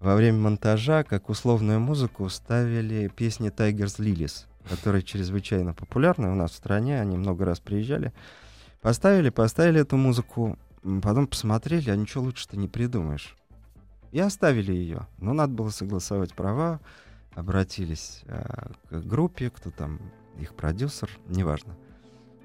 во 0.00 0.14
время 0.14 0.38
монтажа, 0.38 1.02
как 1.02 1.28
условную 1.28 1.80
музыку, 1.80 2.28
ставили 2.28 3.08
песни 3.08 3.50
Tigers 3.50 3.98
Lilies, 3.98 4.44
которые 4.68 5.02
чрезвычайно 5.02 5.74
популярны 5.74 6.30
у 6.30 6.36
нас 6.36 6.52
в 6.52 6.56
стране, 6.56 7.00
они 7.00 7.16
много 7.16 7.44
раз 7.44 7.58
приезжали. 7.58 8.12
Поставили, 8.80 9.30
поставили 9.30 9.80
эту 9.80 9.96
музыку, 9.96 10.56
Потом 10.82 11.26
посмотрели, 11.26 11.90
а 11.90 11.96
ничего 11.96 12.24
лучше-то 12.24 12.56
не 12.56 12.68
придумаешь. 12.68 13.36
И 14.12 14.20
оставили 14.20 14.72
ее. 14.72 15.06
Но 15.18 15.32
надо 15.32 15.52
было 15.52 15.70
согласовать 15.70 16.34
права, 16.34 16.80
обратились 17.34 18.22
э, 18.26 18.70
к 18.90 19.04
группе, 19.04 19.50
кто 19.50 19.70
там 19.70 20.00
их 20.38 20.54
продюсер, 20.54 21.10
неважно. 21.26 21.76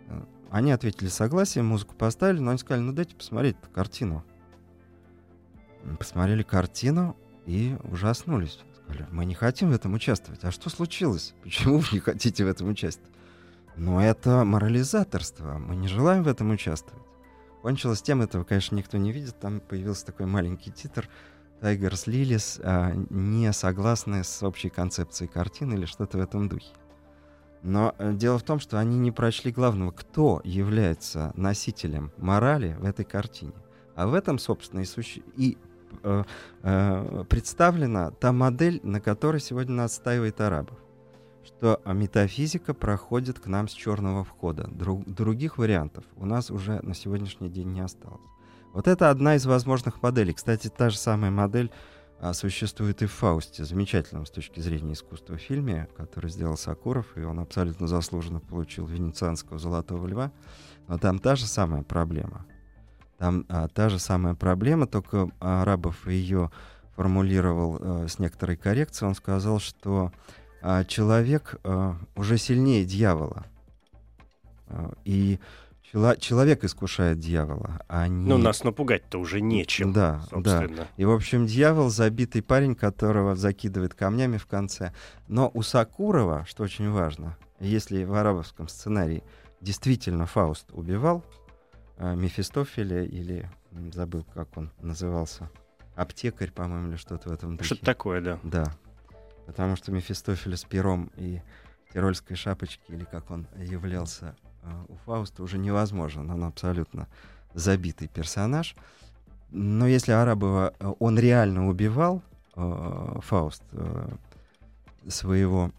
Э, 0.07 0.23
они 0.51 0.71
ответили 0.71 1.07
согласие, 1.07 1.63
музыку 1.63 1.95
поставили, 1.95 2.39
но 2.39 2.51
они 2.51 2.59
сказали, 2.59 2.83
ну 2.83 2.91
дайте 2.91 3.15
посмотреть 3.15 3.55
картину. 3.73 4.23
Посмотрели 5.97 6.43
картину 6.43 7.17
и 7.45 7.77
ужаснулись. 7.83 8.59
Сказали, 8.75 9.07
мы 9.11 9.25
не 9.25 9.35
хотим 9.35 9.69
в 9.69 9.73
этом 9.73 9.93
участвовать. 9.93 10.43
А 10.43 10.51
что 10.51 10.69
случилось? 10.69 11.33
Почему 11.43 11.79
вы 11.79 11.87
не 11.91 11.99
хотите 11.99 12.45
в 12.45 12.47
этом 12.47 12.69
участвовать? 12.69 13.11
Ну, 13.75 13.99
это 13.99 14.43
морализаторство. 14.43 15.57
Мы 15.57 15.75
не 15.75 15.87
желаем 15.87 16.23
в 16.23 16.27
этом 16.27 16.51
участвовать. 16.51 17.03
Кончилось 17.63 18.01
тем, 18.01 18.21
этого, 18.21 18.43
конечно, 18.43 18.75
никто 18.75 18.97
не 18.97 19.13
видит. 19.13 19.39
Там 19.39 19.61
появился 19.61 20.05
такой 20.05 20.25
маленький 20.25 20.69
титр 20.69 21.07
Tigers 21.61 22.07
Lilies, 22.07 22.59
а, 22.61 22.91
не 23.09 23.53
согласны 23.53 24.25
с 24.25 24.43
общей 24.43 24.67
концепцией 24.67 25.29
картины 25.29 25.75
или 25.75 25.85
что-то 25.85 26.17
в 26.17 26.21
этом 26.21 26.49
духе. 26.49 26.73
Но 27.61 27.95
э, 27.97 28.11
дело 28.15 28.37
в 28.37 28.43
том, 28.43 28.59
что 28.59 28.79
они 28.79 28.97
не 28.97 29.13
прочли 29.13 29.49
главного, 29.53 29.91
кто 29.91 30.41
является 30.43 31.31
носителем 31.37 32.11
морали 32.17 32.75
в 32.81 32.83
этой 32.83 33.05
картине. 33.05 33.53
А 33.95 34.07
в 34.07 34.13
этом, 34.13 34.39
собственно, 34.39 34.81
и, 34.81 34.85
суще... 34.85 35.21
и 35.37 35.57
э, 36.03 36.23
э, 36.63 37.23
представлена 37.29 38.11
та 38.11 38.33
модель, 38.33 38.81
на 38.83 38.99
которой 38.99 39.39
сегодня 39.39 39.73
настаивает 39.75 40.41
арабов 40.41 40.82
что 41.43 41.81
метафизика 41.85 42.73
проходит 42.73 43.39
к 43.39 43.47
нам 43.47 43.67
с 43.67 43.73
черного 43.73 44.23
входа. 44.23 44.67
Друг, 44.71 45.05
других 45.05 45.57
вариантов 45.57 46.03
у 46.15 46.25
нас 46.25 46.49
уже 46.51 46.79
на 46.81 46.93
сегодняшний 46.93 47.49
день 47.49 47.71
не 47.73 47.81
осталось. 47.81 48.21
Вот 48.73 48.87
это 48.87 49.09
одна 49.09 49.35
из 49.35 49.45
возможных 49.45 50.01
моделей. 50.01 50.33
Кстати, 50.33 50.67
та 50.67 50.89
же 50.89 50.97
самая 50.97 51.29
модель 51.29 51.71
а, 52.19 52.33
существует 52.33 53.01
и 53.01 53.05
в 53.05 53.11
«Фаусте», 53.11 53.65
замечательном 53.65 54.25
с 54.25 54.31
точки 54.31 54.59
зрения 54.61 54.93
искусства 54.93 55.37
фильме, 55.37 55.87
который 55.95 56.31
сделал 56.31 56.57
Сакуров, 56.57 57.17
и 57.17 57.21
он 57.21 57.39
абсолютно 57.39 57.85
заслуженно 57.87 58.39
получил 58.39 58.85
венецианского 58.85 59.59
«Золотого 59.59 60.07
льва». 60.07 60.31
Но 60.87 60.97
там 60.97 61.19
та 61.19 61.35
же 61.35 61.45
самая 61.45 61.83
проблема. 61.83 62.45
Там 63.17 63.45
а, 63.49 63.67
та 63.67 63.89
же 63.89 63.99
самая 63.99 64.35
проблема, 64.35 64.87
только 64.87 65.29
Арабов 65.39 66.07
ее 66.07 66.49
формулировал 66.95 67.77
а, 67.79 68.07
с 68.07 68.19
некоторой 68.19 68.55
коррекцией. 68.55 69.09
Он 69.09 69.15
сказал, 69.15 69.59
что 69.59 70.11
а, 70.11 70.11
человек 70.87 71.55
а, 71.63 71.97
уже 72.15 72.37
сильнее 72.37 72.85
дьявола. 72.85 73.45
А, 74.67 74.93
и 75.03 75.39
человек 76.19 76.63
искушает 76.63 77.19
дьявола, 77.19 77.81
а 77.87 78.07
не... 78.07 78.27
Ну, 78.27 78.37
нас 78.37 78.63
напугать-то 78.63 79.19
уже 79.19 79.41
нечем, 79.41 79.93
да, 79.93 80.21
собственно. 80.29 80.75
Да. 80.75 80.87
И, 80.97 81.05
в 81.05 81.11
общем, 81.11 81.45
дьявол— 81.45 81.89
забитый 81.89 82.41
парень, 82.41 82.75
которого 82.75 83.35
закидывает 83.35 83.93
камнями 83.93 84.37
в 84.37 84.47
конце. 84.47 84.91
Но 85.27 85.51
у 85.53 85.61
Сакурова, 85.61 86.45
что 86.47 86.63
очень 86.63 86.89
важно, 86.89 87.37
если 87.59 88.05
в 88.05 88.13
арабовском 88.15 88.67
сценарии 88.67 89.23
действительно 89.61 90.25
Фауст 90.25 90.65
убивал 90.71 91.23
э, 91.97 92.15
Мефистофеля 92.15 93.03
или, 93.03 93.47
забыл, 93.93 94.25
как 94.33 94.57
он 94.57 94.71
назывался, 94.81 95.51
аптекарь, 95.95 96.51
по-моему, 96.51 96.89
или 96.89 96.95
что-то 96.95 97.29
в 97.29 97.33
этом 97.33 97.55
духе. 97.55 97.65
Что-то 97.65 97.85
такое, 97.85 98.19
да. 98.21 98.39
Да. 98.43 98.75
Потому 99.45 99.75
что 99.75 99.91
Мефистофеля 99.91 100.57
с 100.57 100.63
пером 100.63 101.11
и 101.17 101.41
тирольской 101.93 102.35
шапочки, 102.35 102.81
или 102.89 103.03
как 103.03 103.29
он 103.29 103.47
являлся 103.57 104.35
Э, 104.63 104.85
у 104.87 104.95
Фауста 105.05 105.43
уже 105.43 105.57
невозможен. 105.57 106.29
Он 106.29 106.43
абсолютно 106.43 107.07
забитый 107.53 108.07
персонаж. 108.07 108.75
Но 109.51 109.87
если 109.87 110.11
Арабова 110.11 110.73
э, 110.79 110.93
он 110.99 111.19
реально 111.19 111.67
убивал, 111.67 112.21
э, 112.55 113.19
Фауст, 113.21 113.63
э, 113.71 114.09
своего 115.07 115.71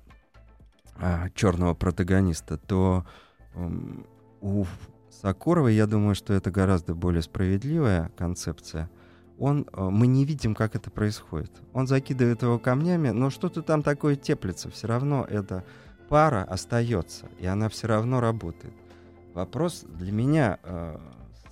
э, 0.96 1.28
черного 1.34 1.74
протагониста, 1.74 2.58
то 2.58 3.04
э, 3.54 3.70
у 4.40 4.66
Сокурова, 5.10 5.68
я 5.68 5.86
думаю, 5.86 6.14
что 6.14 6.34
это 6.34 6.50
гораздо 6.50 6.94
более 6.94 7.22
справедливая 7.22 8.10
концепция. 8.16 8.90
Он, 9.44 9.66
э, 9.70 9.82
мы 9.90 10.06
не 10.06 10.24
видим, 10.24 10.54
как 10.54 10.74
это 10.74 10.90
происходит. 10.90 11.52
Он 11.74 11.86
закидывает 11.86 12.40
его 12.40 12.58
камнями, 12.58 13.10
но 13.10 13.28
что-то 13.28 13.60
там 13.60 13.82
такое 13.82 14.16
теплится. 14.16 14.70
Все 14.70 14.86
равно 14.86 15.26
это 15.28 15.64
пара 16.08 16.44
остается, 16.44 17.28
и 17.38 17.44
она 17.44 17.68
все 17.68 17.86
равно 17.86 18.20
работает. 18.20 18.72
Вопрос 19.34 19.84
для 19.86 20.12
меня 20.12 20.58
э, 20.62 20.98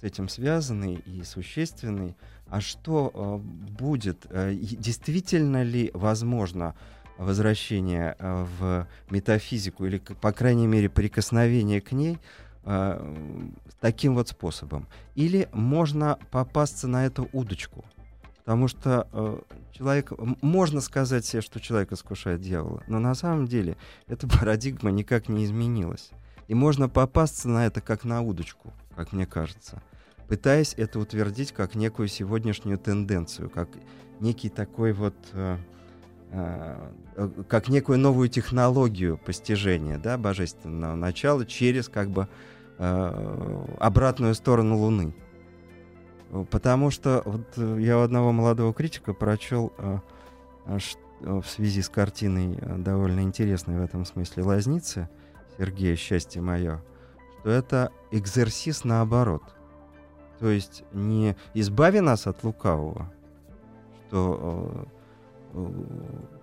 с 0.01 0.05
этим 0.05 0.31
связанный 0.31 0.95
и 0.95 1.23
существенный. 1.23 2.17
А 2.49 2.63
что 2.63 3.13
э, 3.13 3.37
будет? 3.73 4.25
Э, 4.31 4.55
действительно 4.55 5.63
ли 5.63 5.91
возможно 5.93 6.75
возвращение 7.19 8.17
э, 8.19 8.47
в 8.59 8.87
метафизику 9.11 9.85
или, 9.85 9.99
по 9.99 10.33
крайней 10.33 10.67
мере, 10.67 10.89
прикосновение 10.89 11.83
к 11.83 11.93
ней 11.93 12.19
таким 13.81 14.15
вот 14.15 14.29
способом? 14.29 14.87
Или 15.15 15.49
можно 15.53 16.19
попасться 16.31 16.87
на 16.87 17.07
эту 17.07 17.29
удочку? 17.33 17.85
Потому 18.45 18.67
что 18.67 19.07
э, 19.13 19.39
человек, 19.71 20.13
можно 20.43 20.81
сказать 20.81 21.25
себе, 21.25 21.43
что 21.43 21.61
человек 21.61 21.93
искушает 21.93 22.41
дьявола, 22.41 22.83
но 22.89 22.99
на 22.99 23.15
самом 23.15 23.47
деле 23.47 23.77
эта 24.09 24.27
парадигма 24.27 24.91
никак 24.91 25.29
не 25.29 25.45
изменилась. 25.45 26.11
И 26.49 26.55
можно 26.55 26.89
попасться 26.89 27.49
на 27.49 27.67
это 27.67 27.81
как 27.81 28.05
на 28.05 28.21
удочку, 28.21 28.73
как 28.97 29.13
мне 29.13 29.27
кажется, 29.27 29.81
пытаясь 30.27 30.75
это 30.77 30.99
утвердить 30.99 31.53
как 31.53 31.77
некую 31.77 32.09
сегодняшнюю 32.09 32.79
тенденцию, 32.79 33.49
как 33.49 33.69
некий 34.19 34.49
такой 34.49 34.93
вот... 34.93 35.15
Э, 35.35 35.59
э, 36.33 36.91
как 37.49 37.69
некую 37.69 37.99
новую 38.01 38.29
технологию 38.29 39.19
постижения 39.19 39.99
да, 39.99 40.19
божественного 40.19 40.97
начала 40.97 41.47
через 41.47 41.89
как 41.89 42.11
бы 42.11 42.23
э, 42.23 42.52
обратную 43.79 44.35
сторону 44.35 44.77
Луны. 44.77 45.15
Потому 46.51 46.91
что 46.91 47.23
вот 47.27 47.47
э, 47.57 47.77
я 47.81 47.99
у 47.99 48.01
одного 48.01 48.33
молодого 48.33 48.73
критика 48.73 49.13
прочел 49.13 49.71
э, 49.77 49.99
э, 50.65 50.79
в 51.21 51.45
связи 51.45 51.83
с 51.83 51.91
картиной 51.91 52.59
довольно 52.79 53.21
интересной 53.21 53.79
в 53.79 53.83
этом 53.83 54.07
смысле 54.07 54.43
«Лазницы», 54.45 55.11
Сергея 55.59 55.95
«Счастье 55.95 56.41
мое», 56.41 56.83
что 57.41 57.51
это 57.51 57.93
экзерсис 58.11 58.85
наоборот. 58.85 59.43
То 60.41 60.49
есть 60.49 60.85
не 60.93 61.37
«избави 61.53 62.01
нас 62.01 62.27
от 62.27 62.43
лукавого», 62.45 63.13
что 64.09 64.87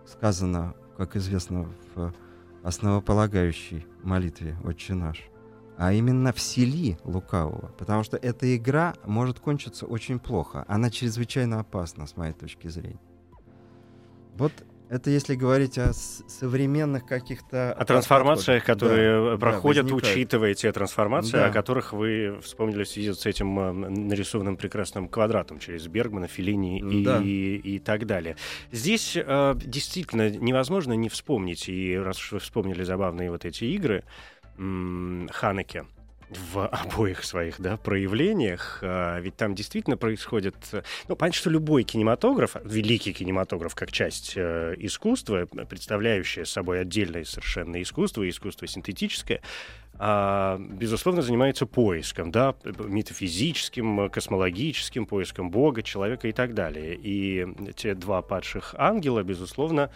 сказано, 0.05 0.75
как 0.97 1.15
известно, 1.15 1.67
в 1.95 2.13
основополагающей 2.61 3.87
молитве 4.03 4.55
«Отче 4.63 4.93
наш», 4.93 5.28
а 5.79 5.93
именно 5.93 6.33
в 6.33 6.39
сели 6.41 6.97
лукавого. 7.05 7.71
Потому 7.77 8.03
что 8.03 8.17
эта 8.17 8.53
игра 8.55 8.95
может 9.05 9.39
кончиться 9.39 9.85
очень 9.85 10.19
плохо. 10.19 10.65
Она 10.67 10.89
чрезвычайно 10.89 11.61
опасна, 11.61 12.05
с 12.05 12.17
моей 12.17 12.33
точки 12.33 12.67
зрения. 12.67 12.99
Вот 14.35 14.51
это 14.89 15.09
если 15.09 15.35
говорить 15.35 15.77
о 15.77 15.93
современных 15.93 17.05
каких-то... 17.05 17.71
О 17.73 17.85
трансформациях, 17.85 18.65
которые 18.65 19.31
да, 19.31 19.37
проходят, 19.37 19.85
да, 19.85 19.93
учитывая 19.93 20.53
те 20.53 20.71
трансформации, 20.71 21.33
да. 21.33 21.45
о 21.45 21.51
которых 21.51 21.93
вы 21.93 22.39
вспомнили 22.41 22.83
в 22.83 22.89
связи 22.89 23.13
с 23.13 23.25
этим 23.25 23.59
э, 23.59 23.71
нарисованным 23.71 24.57
прекрасным 24.57 25.07
квадратом 25.07 25.59
через 25.59 25.87
Бергмана, 25.87 26.27
Филини 26.27 26.79
и, 26.79 27.05
да. 27.05 27.21
и, 27.23 27.55
и 27.55 27.79
так 27.79 28.05
далее. 28.05 28.35
Здесь 28.71 29.15
э, 29.15 29.53
действительно 29.55 30.29
невозможно 30.29 30.93
не 30.93 31.07
вспомнить, 31.07 31.69
и 31.69 31.95
раз 31.95 32.17
уж 32.17 32.31
вы 32.33 32.39
вспомнили 32.39 32.83
забавные 32.83 33.29
вот 33.29 33.45
эти 33.45 33.65
игры, 33.65 34.03
Ханеке 35.31 35.85
в 36.29 36.67
обоих 36.67 37.23
своих 37.23 37.59
да, 37.59 37.77
проявлениях, 37.77 38.79
а, 38.81 39.19
ведь 39.19 39.35
там 39.35 39.55
действительно 39.55 39.97
происходит... 39.97 40.55
Ну, 41.07 41.15
понятно, 41.15 41.37
что 41.37 41.49
любой 41.49 41.83
кинематограф, 41.83 42.55
великий 42.63 43.13
кинематограф 43.13 43.75
как 43.75 43.91
часть 43.91 44.33
э, 44.35 44.75
искусства, 44.77 45.47
представляющая 45.67 46.45
собой 46.45 46.81
отдельное 46.81 47.23
совершенно 47.23 47.81
искусство, 47.81 48.27
искусство 48.29 48.67
синтетическое, 48.67 49.41
а, 49.97 50.57
безусловно, 50.59 51.21
занимается 51.21 51.65
поиском, 51.65 52.31
да, 52.31 52.55
метафизическим, 52.63 54.09
космологическим 54.09 55.05
поиском 55.05 55.49
Бога, 55.49 55.81
человека 55.81 56.27
и 56.27 56.31
так 56.31 56.53
далее. 56.53 56.97
И 57.01 57.45
те 57.75 57.95
два 57.95 58.21
падших 58.21 58.75
ангела, 58.77 59.23
безусловно, 59.23 59.91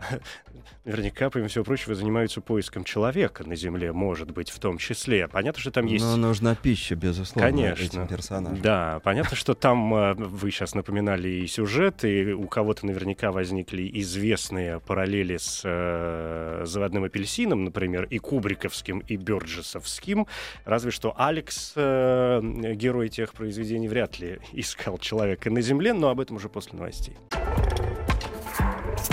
наверняка, 0.84 1.30
помимо 1.30 1.48
всего 1.48 1.64
прочего, 1.64 1.94
занимаются 1.94 2.40
поиском 2.40 2.84
человека 2.84 3.44
на 3.46 3.56
Земле, 3.56 3.92
может 3.92 4.30
быть, 4.30 4.50
в 4.50 4.58
том 4.58 4.78
числе. 4.78 5.28
Понятно, 5.28 5.60
что 5.60 5.70
там 5.70 5.86
есть... 5.86 6.04
Но 6.04 6.16
нужна 6.16 6.54
пища, 6.54 6.96
безусловно, 6.96 7.50
Конечно. 7.50 7.84
этим 7.84 8.06
персонажам. 8.06 8.60
Да, 8.60 9.00
понятно, 9.04 9.36
что 9.36 9.54
там, 9.54 9.94
э, 9.94 10.14
вы 10.14 10.50
сейчас 10.50 10.74
напоминали 10.74 11.28
и 11.28 11.46
сюжет, 11.46 12.04
и 12.04 12.32
у 12.32 12.46
кого-то 12.46 12.86
наверняка 12.86 13.32
возникли 13.32 13.88
известные 14.00 14.80
параллели 14.80 15.36
с 15.36 15.62
э, 15.64 16.62
«Заводным 16.64 17.04
апельсином», 17.04 17.64
например, 17.64 18.04
и 18.04 18.18
Кубриковским, 18.18 19.00
и 19.00 19.16
Бёрджесовским. 19.16 20.26
Разве 20.64 20.90
что 20.90 21.14
Алекс, 21.16 21.72
э, 21.76 22.40
герой 22.74 23.08
тех 23.08 23.34
произведений, 23.34 23.88
вряд 23.88 24.18
ли 24.18 24.38
искал 24.52 24.98
человека 24.98 25.50
на 25.50 25.60
Земле, 25.60 25.92
но 25.92 26.08
об 26.08 26.20
этом 26.20 26.36
уже 26.36 26.48
после 26.48 26.78
новостей. 26.78 27.16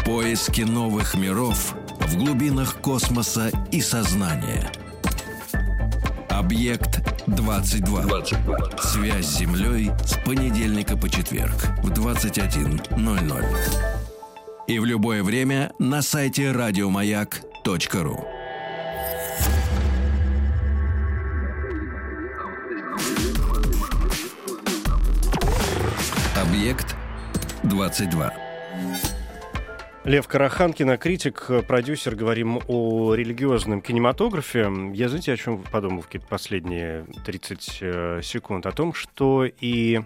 В 0.05 0.07
поиске 0.07 0.65
новых 0.65 1.15
миров 1.15 1.73
в 1.99 2.15
глубинах 2.15 2.75
космоса 2.75 3.49
и 3.71 3.81
сознания. 3.81 4.71
Объект 6.29 7.01
22. 7.25 8.03
22. 8.03 8.57
Связь 8.77 9.25
с 9.25 9.39
Землей 9.39 9.89
с 10.05 10.13
понедельника 10.23 10.95
по 10.95 11.09
четверг 11.09 11.55
в 11.81 11.89
21.00. 11.89 13.45
И 14.67 14.77
в 14.77 14.85
любое 14.85 15.23
время 15.23 15.71
на 15.79 16.03
сайте 16.03 16.51
радиомаяк.ру. 16.51 18.27
Объект 26.35 26.95
22. 27.63 28.33
Лев 30.05 30.27
Караханкин, 30.27 30.99
критик, 30.99 31.49
продюсер, 31.67 32.15
говорим 32.15 32.61
о 32.67 33.15
религиозном 33.15 33.81
кинематографе. 33.81 34.71
Я, 34.93 35.09
знаете, 35.09 35.33
о 35.33 35.37
чем 35.37 35.63
подумал 35.63 36.03
в 36.03 36.27
последние 36.29 37.07
30 37.25 37.77
э, 37.81 38.19
секунд? 38.21 38.67
О 38.67 38.71
том, 38.71 38.93
что 38.93 39.45
и 39.45 40.01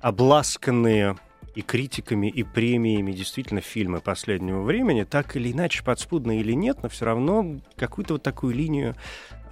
обласканные 0.00 1.16
и 1.54 1.62
критиками, 1.62 2.28
и 2.28 2.42
премиями 2.42 3.12
действительно 3.12 3.60
фильмы 3.60 4.00
последнего 4.00 4.62
времени, 4.62 5.04
так 5.04 5.36
или 5.36 5.52
иначе, 5.52 5.82
подспудно 5.82 6.38
или 6.38 6.52
нет, 6.52 6.78
но 6.82 6.88
все 6.88 7.04
равно 7.04 7.60
какую-то 7.76 8.14
вот 8.14 8.22
такую 8.22 8.54
линию 8.54 8.94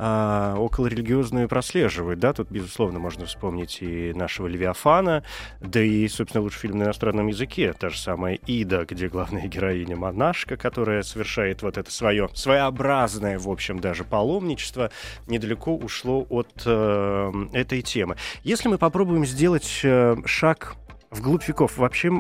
а, 0.02 0.56
околорелигиозную 0.56 1.46
прослеживает. 1.46 2.18
Да? 2.20 2.32
Тут, 2.32 2.50
безусловно, 2.50 2.98
можно 2.98 3.26
вспомнить 3.26 3.82
и 3.82 4.14
нашего 4.14 4.46
Левиафана, 4.46 5.24
да 5.60 5.82
и, 5.82 6.08
собственно, 6.08 6.42
лучший 6.42 6.60
фильм 6.60 6.78
на 6.78 6.84
иностранном 6.84 7.26
языке, 7.26 7.74
та 7.74 7.90
же 7.90 7.98
самая 7.98 8.36
«Ида», 8.46 8.86
где 8.88 9.08
главная 9.08 9.46
героиня 9.46 9.96
монашка, 9.96 10.56
которая 10.56 11.02
совершает 11.02 11.60
вот 11.60 11.76
это 11.76 11.90
свое 11.90 12.30
своеобразное, 12.32 13.38
в 13.38 13.50
общем, 13.50 13.78
даже 13.78 14.04
паломничество, 14.04 14.90
недалеко 15.26 15.76
ушло 15.76 16.26
от 16.30 16.62
э, 16.64 17.32
этой 17.52 17.82
темы. 17.82 18.16
Если 18.42 18.68
мы 18.68 18.78
попробуем 18.78 19.26
сделать 19.26 19.80
э, 19.82 20.16
шаг 20.24 20.76
Вглубь 21.10 21.46
веков. 21.48 21.76
Вообще 21.76 22.12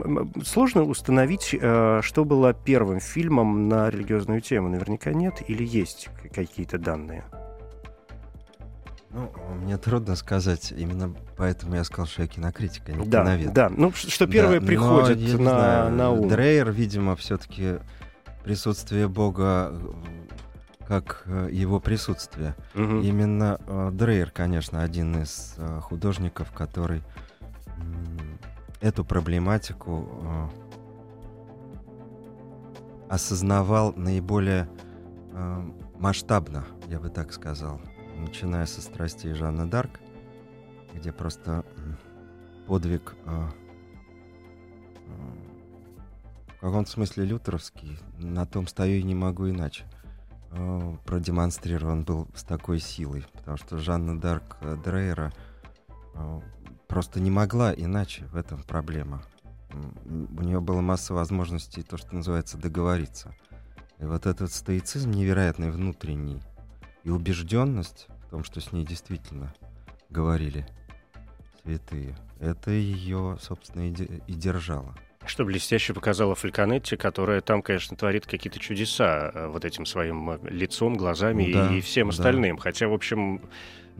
сложно 0.44 0.82
установить, 0.82 1.54
э, 1.58 2.00
что 2.02 2.24
было 2.24 2.52
первым 2.52 2.98
фильмом 3.00 3.68
на 3.68 3.88
религиозную 3.88 4.40
тему. 4.40 4.68
Наверняка 4.68 5.12
нет 5.12 5.42
или 5.46 5.64
есть 5.64 6.08
какие-то 6.34 6.76
данные? 6.78 7.24
Ну, 9.10 9.30
мне 9.62 9.76
трудно 9.76 10.14
сказать, 10.14 10.72
именно 10.76 11.14
поэтому 11.36 11.74
я 11.74 11.84
сказал, 11.84 12.06
что 12.06 12.22
я 12.22 12.28
кинокритик, 12.28 12.88
а 12.88 12.92
не 12.92 13.06
да, 13.06 13.22
киновед. 13.22 13.52
Да, 13.52 13.68
ну 13.68 13.92
что 13.92 14.26
первое 14.26 14.60
да, 14.60 14.66
приходит 14.66 15.18
но, 15.18 15.38
на, 15.38 15.50
знаю, 15.50 15.90
на 15.92 16.10
ум. 16.10 16.28
Дрейер, 16.28 16.70
видимо, 16.70 17.16
все-таки 17.16 17.78
присутствие 18.44 19.08
Бога 19.08 19.72
как 20.86 21.22
э, 21.26 21.48
его 21.52 21.78
присутствие. 21.78 22.56
Угу. 22.74 23.02
Именно 23.02 23.60
э, 23.64 23.90
Дрейер, 23.92 24.32
конечно, 24.32 24.82
один 24.82 25.22
из 25.22 25.54
э, 25.56 25.78
художников, 25.80 26.50
который 26.50 27.02
эту 28.80 29.04
проблематику 29.04 30.08
э, 30.10 30.48
осознавал 33.10 33.92
наиболее 33.94 34.68
э, 35.32 35.70
масштабно, 35.98 36.64
я 36.88 36.98
бы 36.98 37.10
так 37.10 37.32
сказал, 37.32 37.80
начиная 38.16 38.66
со 38.66 38.80
страстей 38.80 39.34
Жанны 39.34 39.66
Дарк, 39.66 40.00
где 40.94 41.12
просто 41.12 41.64
подвиг 42.66 43.14
э, 43.26 43.48
в 46.56 46.60
каком-то 46.60 46.90
смысле 46.90 47.24
лютеровский, 47.24 47.98
на 48.18 48.44
том 48.46 48.66
стою 48.66 49.00
и 49.00 49.02
не 49.02 49.14
могу 49.14 49.48
иначе, 49.48 49.84
продемонстрирован 51.06 52.04
был 52.04 52.28
с 52.34 52.42
такой 52.42 52.80
силой, 52.80 53.24
потому 53.32 53.56
что 53.56 53.78
Жанна 53.78 54.20
Дарк 54.20 54.58
Дрейера 54.84 55.32
просто 56.90 57.20
не 57.20 57.30
могла 57.30 57.72
иначе, 57.72 58.24
в 58.26 58.36
этом 58.36 58.62
проблема. 58.64 59.22
У 60.04 60.42
нее 60.42 60.60
была 60.60 60.82
масса 60.82 61.14
возможностей, 61.14 61.82
то, 61.82 61.96
что 61.96 62.16
называется, 62.16 62.58
договориться. 62.58 63.32
И 64.00 64.04
вот 64.04 64.26
этот 64.26 64.52
стоицизм 64.52 65.12
невероятный 65.12 65.70
внутренний 65.70 66.42
и 67.04 67.10
убежденность 67.10 68.08
в 68.26 68.30
том, 68.30 68.42
что 68.42 68.60
с 68.60 68.72
ней 68.72 68.84
действительно 68.84 69.54
говорили 70.10 70.66
святые, 71.62 72.16
это 72.40 72.72
ее, 72.72 73.38
собственно, 73.40 73.88
и, 73.88 73.92
и 74.26 74.34
держало. 74.34 74.96
Что 75.26 75.44
блестяще 75.44 75.94
показала 75.94 76.34
Фальконетти, 76.34 76.96
которая 76.96 77.40
там, 77.40 77.62
конечно, 77.62 77.96
творит 77.96 78.26
какие-то 78.26 78.58
чудеса 78.58 79.30
э, 79.32 79.46
вот 79.48 79.64
этим 79.64 79.86
своим 79.86 80.30
э, 80.30 80.38
лицом, 80.44 80.96
глазами 80.96 81.52
да, 81.52 81.72
и 81.72 81.80
всем 81.82 82.08
остальным. 82.08 82.56
Да. 82.56 82.62
Хотя, 82.62 82.88
в 82.88 82.94
общем, 82.94 83.42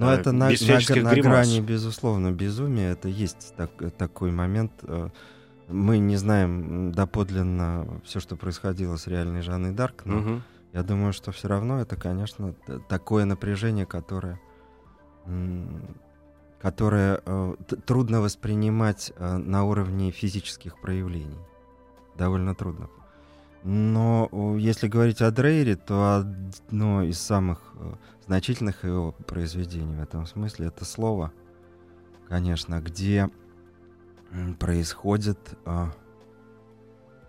но 0.01 0.13
э, 0.13 0.17
это 0.17 0.33
на, 0.33 0.49
на, 0.49 1.03
на 1.03 1.15
грани, 1.21 1.61
безусловно, 1.61 2.33
безумия. 2.33 2.93
Это 2.93 3.09
есть 3.09 3.55
так, 3.57 3.71
такой 3.99 4.33
момент. 4.33 4.73
Э, 4.83 5.11
мы 5.69 5.99
не 5.99 6.17
знаем 6.17 6.91
доподлинно 6.91 8.01
все, 8.05 8.19
что 8.19 8.37
происходило 8.37 8.97
с 8.97 9.07
реальной 9.07 9.43
Жанной 9.43 9.73
Дарк, 9.73 10.07
но 10.07 10.19
угу. 10.19 10.43
я 10.73 10.83
думаю, 10.83 11.13
что 11.13 11.33
все 11.33 11.49
равно 11.49 11.81
это, 11.81 11.97
конечно, 11.97 12.55
такое 12.89 13.27
напряжение, 13.27 13.85
которое, 13.85 14.41
которое 16.63 17.21
э, 17.25 17.55
трудно 17.87 18.23
воспринимать 18.23 19.13
на 19.19 19.65
уровне 19.65 20.11
физических 20.11 20.81
проявлений. 20.81 21.39
Довольно 22.17 22.55
трудно. 22.55 22.89
Но 23.63 24.57
если 24.59 24.89
говорить 24.89 25.21
о 25.21 25.31
Дрейере, 25.31 25.77
то 25.77 26.17
одно 26.17 27.03
из 27.03 27.19
самых 27.19 27.75
значительных 28.27 28.85
его 28.85 29.13
произведений 29.13 29.97
в 29.97 30.03
этом 30.03 30.25
смысле 30.27 30.69
это 30.69 30.85
слово, 30.85 31.33
конечно, 32.29 32.81
где 32.81 33.29
происходит 34.59 35.39
э, 35.67 35.87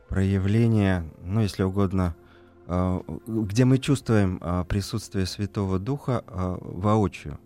проявление, 0.07 1.09
ну, 1.23 1.39
если 1.39 1.63
угодно, 1.63 2.15
э, 2.67 3.01
где 3.25 3.65
мы 3.65 3.77
чувствуем 3.77 4.39
э, 4.41 4.65
присутствие 4.67 5.25
Святого 5.25 5.79
Духа 5.79 6.23
воочию, 6.27 7.39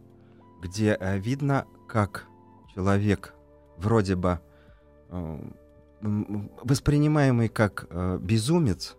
где 0.61 0.97
э, 0.99 1.19
видно, 1.19 1.65
как 1.87 2.25
человек 2.73 3.33
вроде 3.77 4.15
бы 4.15 4.39
воспринимаемый 6.01 7.49
как 7.49 7.87
э, 7.89 8.19
безумец, 8.21 8.95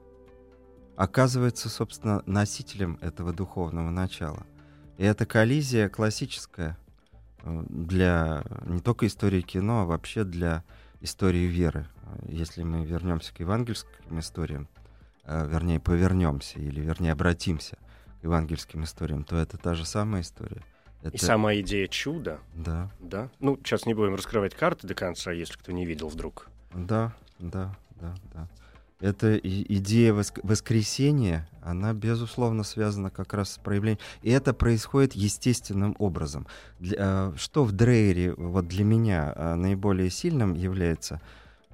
оказывается, 0.96 1.68
собственно, 1.68 2.22
носителем 2.26 2.98
этого 3.00 3.32
духовного 3.32 3.90
начала. 3.90 4.46
И 4.98 5.04
эта 5.04 5.26
коллизия 5.26 5.88
классическая 5.88 6.78
э, 7.42 7.64
для 7.68 8.42
не 8.64 8.80
только 8.80 9.06
истории 9.06 9.42
кино, 9.42 9.82
а 9.82 9.84
вообще 9.84 10.24
для 10.24 10.64
истории 11.00 11.46
веры. 11.46 11.86
Если 12.26 12.62
мы 12.62 12.84
вернемся 12.84 13.34
к 13.34 13.40
евангельским 13.40 14.18
историям, 14.18 14.68
э, 15.24 15.46
вернее, 15.46 15.80
повернемся 15.80 16.58
или, 16.58 16.80
вернее, 16.80 17.12
обратимся 17.12 17.76
к 18.20 18.24
евангельским 18.24 18.84
историям, 18.84 19.24
то 19.24 19.36
это 19.36 19.58
та 19.58 19.74
же 19.74 19.84
самая 19.84 20.22
история. 20.22 20.62
Это... 21.02 21.14
И 21.14 21.18
сама 21.18 21.54
идея 21.56 21.86
чуда. 21.88 22.40
Да. 22.54 22.90
Да. 22.98 23.30
Ну, 23.38 23.56
сейчас 23.58 23.86
не 23.86 23.94
будем 23.94 24.14
раскрывать 24.14 24.54
карты 24.54 24.86
до 24.86 24.94
конца, 24.94 25.30
если 25.30 25.54
кто 25.54 25.72
не 25.72 25.84
видел 25.84 26.08
вдруг. 26.08 26.48
Да, 26.74 27.14
да, 27.38 27.74
да, 28.00 28.14
да 28.32 28.48
эта 29.00 29.36
идея 29.36 30.14
воскресения, 30.14 31.48
она, 31.62 31.92
безусловно, 31.92 32.62
связана 32.62 33.10
как 33.10 33.34
раз 33.34 33.52
с 33.52 33.58
проявлением. 33.58 34.00
И 34.22 34.30
это 34.30 34.54
происходит 34.54 35.12
естественным 35.12 35.94
образом. 35.98 36.46
Для, 36.78 37.32
что 37.36 37.64
в 37.64 37.72
Дрейере 37.72 38.32
вот 38.34 38.68
для 38.68 38.84
меня 38.84 39.32
а, 39.34 39.54
наиболее 39.56 40.10
сильным 40.10 40.54
является 40.54 41.20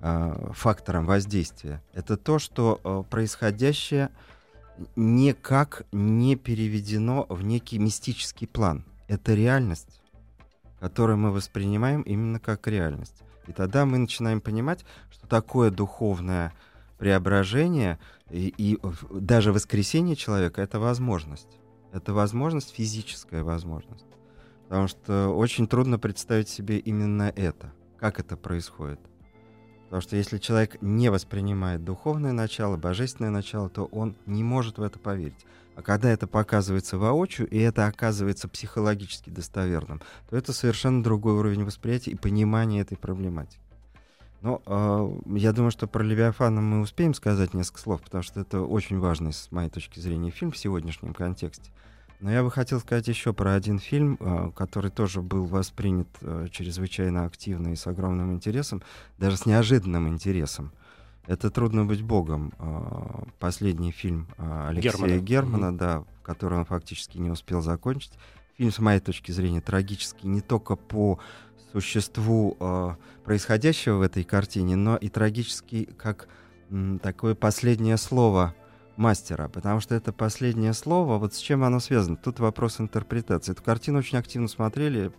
а, 0.00 0.50
фактором 0.52 1.06
воздействия, 1.06 1.80
это 1.92 2.16
то, 2.16 2.38
что 2.40 2.80
а, 2.82 3.02
происходящее 3.04 4.10
никак 4.96 5.86
не 5.92 6.34
переведено 6.34 7.26
в 7.28 7.44
некий 7.44 7.78
мистический 7.78 8.48
план. 8.48 8.84
Это 9.06 9.34
реальность, 9.34 10.00
которую 10.80 11.18
мы 11.18 11.30
воспринимаем 11.30 12.02
именно 12.02 12.40
как 12.40 12.66
реальность. 12.66 13.22
И 13.46 13.52
тогда 13.52 13.84
мы 13.86 13.98
начинаем 13.98 14.40
понимать, 14.40 14.84
что 15.10 15.26
такое 15.26 15.70
духовное 15.70 16.52
преображение 16.98 17.98
и, 18.30 18.54
и 18.56 18.78
даже 19.10 19.52
воскресение 19.52 20.16
человека— 20.16 20.60
это 20.62 20.78
возможность. 20.78 21.58
Это 21.92 22.12
возможность, 22.14 22.74
физическая 22.74 23.42
возможность. 23.42 24.06
Потому 24.68 24.88
что 24.88 25.28
очень 25.28 25.66
трудно 25.66 25.98
представить 25.98 26.48
себе 26.48 26.78
именно 26.78 27.32
это, 27.34 27.72
как 27.98 28.18
это 28.18 28.36
происходит. 28.36 29.00
Потому 29.84 30.00
что 30.00 30.16
если 30.16 30.38
человек 30.38 30.80
не 30.80 31.10
воспринимает 31.10 31.84
духовное 31.84 32.32
начало, 32.32 32.78
божественное 32.78 33.30
начало, 33.30 33.68
то 33.68 33.84
он 33.84 34.16
не 34.24 34.42
может 34.42 34.78
в 34.78 34.82
это 34.82 34.98
поверить. 34.98 35.44
А 35.74 35.82
когда 35.82 36.10
это 36.10 36.26
показывается 36.26 36.98
воочию, 36.98 37.48
и 37.48 37.58
это 37.58 37.86
оказывается 37.86 38.48
психологически 38.48 39.30
достоверным, 39.30 40.02
то 40.28 40.36
это 40.36 40.52
совершенно 40.52 41.02
другой 41.02 41.34
уровень 41.34 41.64
восприятия 41.64 42.10
и 42.10 42.16
понимания 42.16 42.80
этой 42.80 42.96
проблематики. 42.98 43.60
Ну, 44.42 44.60
э, 44.66 45.38
я 45.38 45.52
думаю, 45.52 45.70
что 45.70 45.86
про 45.86 46.02
Левиафана 46.02 46.60
мы 46.60 46.80
успеем 46.80 47.14
сказать 47.14 47.54
несколько 47.54 47.80
слов, 47.80 48.02
потому 48.02 48.22
что 48.22 48.40
это 48.40 48.60
очень 48.60 48.98
важный, 48.98 49.32
с 49.32 49.50
моей 49.52 49.70
точки 49.70 50.00
зрения, 50.00 50.30
фильм 50.30 50.50
в 50.50 50.58
сегодняшнем 50.58 51.14
контексте. 51.14 51.70
Но 52.22 52.30
я 52.30 52.42
бы 52.42 52.50
хотел 52.50 52.80
сказать 52.80 53.08
еще 53.08 53.32
про 53.32 53.54
один 53.54 53.78
фильм, 53.78 54.16
э, 54.20 54.50
который 54.54 54.90
тоже 54.90 55.22
был 55.22 55.44
воспринят 55.44 56.08
э, 56.20 56.48
чрезвычайно 56.50 57.24
активно 57.24 57.72
и 57.72 57.76
с 57.76 57.86
огромным 57.86 58.32
интересом, 58.32 58.82
даже 59.18 59.36
с 59.36 59.46
неожиданным 59.46 60.08
интересом. 60.08 60.72
Это 61.26 61.50
«Трудно 61.50 61.84
быть 61.84 62.02
Богом», 62.02 62.52
э, 62.58 63.24
последний 63.38 63.92
фильм 63.92 64.26
э, 64.38 64.68
Алексея 64.70 64.92
Германа, 64.92 65.18
Германа 65.20 65.64
mm-hmm. 65.66 65.78
да, 65.78 66.04
который 66.24 66.58
он 66.58 66.64
фактически 66.64 67.18
не 67.18 67.30
успел 67.30 67.62
закончить. 67.62 68.12
Фильм, 68.58 68.72
с 68.72 68.78
моей 68.80 69.00
точки 69.00 69.30
зрения, 69.30 69.60
трагический 69.60 70.28
не 70.28 70.40
только 70.40 70.74
по 70.74 71.20
существу 71.72 72.56
э, 72.58 72.96
происходящего 73.24 73.98
в 73.98 74.02
этой 74.02 74.24
картине, 74.24 74.76
но 74.76 74.96
и 74.96 75.08
трагически 75.08 75.84
как 75.96 76.28
м, 76.70 76.98
такое 76.98 77.34
последнее 77.34 77.96
слово 77.96 78.54
мастера, 78.96 79.48
потому 79.48 79.80
что 79.80 79.94
это 79.94 80.12
последнее 80.12 80.72
слово, 80.74 81.18
вот 81.18 81.34
с 81.34 81.38
чем 81.38 81.64
оно 81.64 81.80
связано? 81.80 82.16
Тут 82.16 82.40
вопрос 82.40 82.80
интерпретации. 82.80 83.52
Эту 83.52 83.62
картину 83.62 83.98
очень 84.00 84.18
активно 84.18 84.48
смотрели, 84.48 85.12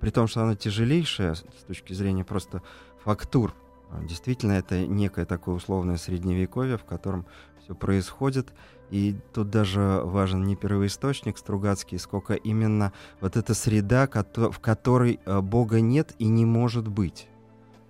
при 0.00 0.10
том, 0.10 0.26
что 0.26 0.42
она 0.42 0.56
тяжелейшая 0.56 1.34
с 1.34 1.42
точки 1.66 1.92
зрения 1.92 2.24
просто 2.24 2.62
фактур 3.04 3.54
Действительно, 4.00 4.52
это 4.52 4.86
некое 4.86 5.24
такое 5.26 5.54
условное 5.54 5.96
средневековье, 5.96 6.78
в 6.78 6.84
котором 6.84 7.26
все 7.62 7.74
происходит. 7.74 8.52
И 8.90 9.16
тут 9.32 9.48
даже 9.48 10.02
важен 10.04 10.44
не 10.44 10.54
первоисточник 10.54 11.38
Стругацкий, 11.38 11.98
сколько 11.98 12.34
именно 12.34 12.92
вот 13.20 13.36
эта 13.36 13.54
среда, 13.54 14.06
в 14.06 14.60
которой 14.60 15.18
э, 15.24 15.40
Бога 15.40 15.80
нет 15.80 16.14
и 16.18 16.26
не 16.26 16.44
может 16.44 16.88
быть. 16.88 17.28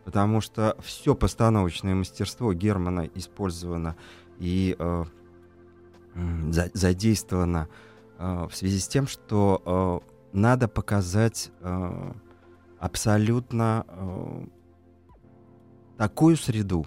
Потому 0.05 0.41
что 0.41 0.77
все 0.81 1.15
постановочное 1.15 1.95
мастерство 1.95 2.53
Германа 2.53 3.09
использовано 3.15 3.97
и 4.39 4.77
э, 4.79 5.05
задействовано 6.75 7.69
э, 8.19 8.47
в 8.49 8.55
связи 8.55 8.79
с 8.79 8.87
тем, 8.87 9.07
что 9.09 10.03
надо 10.33 10.67
показать 10.69 11.51
абсолютно 12.79 13.85
такую 16.03 16.37
среду, 16.37 16.85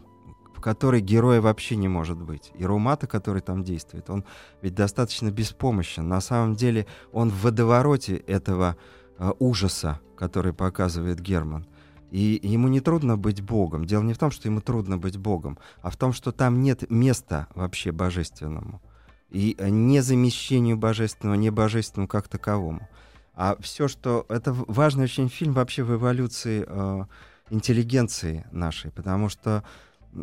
в 0.54 0.60
которой 0.60 1.00
героя 1.00 1.40
вообще 1.40 1.78
не 1.78 1.88
может 1.88 2.18
быть. 2.18 2.52
И 2.60 2.66
Румата, 2.66 3.08
который 3.08 3.42
там 3.42 3.64
действует, 3.64 4.10
он 4.10 4.26
ведь 4.62 4.76
достаточно 4.76 5.32
беспомощен. 5.32 6.10
На 6.10 6.20
самом 6.20 6.56
деле 6.56 6.86
он 7.14 7.30
в 7.30 7.44
водовороте 7.44 8.18
этого 8.18 8.76
э, 9.18 9.32
ужаса, 9.40 10.02
который 10.18 10.52
показывает 10.52 11.22
Герман. 11.22 11.66
И 12.12 12.42
ему 12.44 12.68
не 12.68 12.82
трудно 12.82 13.16
быть 13.16 13.42
Богом. 13.42 13.86
Дело 13.86 14.04
не 14.04 14.14
в 14.14 14.18
том, 14.18 14.32
что 14.32 14.50
ему 14.50 14.60
трудно 14.60 14.98
быть 14.98 15.16
Богом, 15.16 15.58
а 15.82 15.90
в 15.90 15.96
том, 15.96 16.12
что 16.12 16.34
там 16.34 16.62
нет 16.62 16.92
места 16.92 17.48
вообще 17.56 17.94
божественному. 17.94 18.82
И 19.30 19.56
не 19.62 20.02
замещению 20.02 20.76
божественного, 20.76 21.38
не 21.38 21.52
божественному 21.52 22.10
как 22.10 22.28
таковому. 22.28 22.86
А 23.34 23.56
все, 23.62 23.88
что... 23.88 24.26
Это 24.28 24.52
важный 24.52 25.06
очень 25.06 25.30
фильм 25.30 25.54
вообще 25.54 25.84
в 25.84 25.94
эволюции 25.94 26.66
э, 26.68 27.06
интеллигенции 27.50 28.46
нашей, 28.52 28.92
потому 28.92 29.30
что 29.30 29.64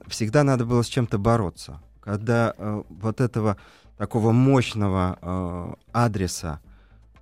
всегда 0.06 0.44
надо 0.44 0.64
было 0.64 0.82
с 0.82 0.86
чем-то 0.86 1.18
бороться. 1.18 1.80
Когда 2.00 2.54
э, 2.56 2.82
вот 2.88 3.20
этого 3.20 3.56
такого 3.96 4.32
мощного 4.32 5.18
э, 5.20 5.74
адреса, 5.92 6.60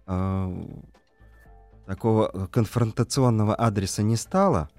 э, 0.06 0.64
такого 1.86 2.48
конфронтационного 2.52 3.54
адреса 3.54 4.02
не 4.02 4.16
стало, 4.16 4.70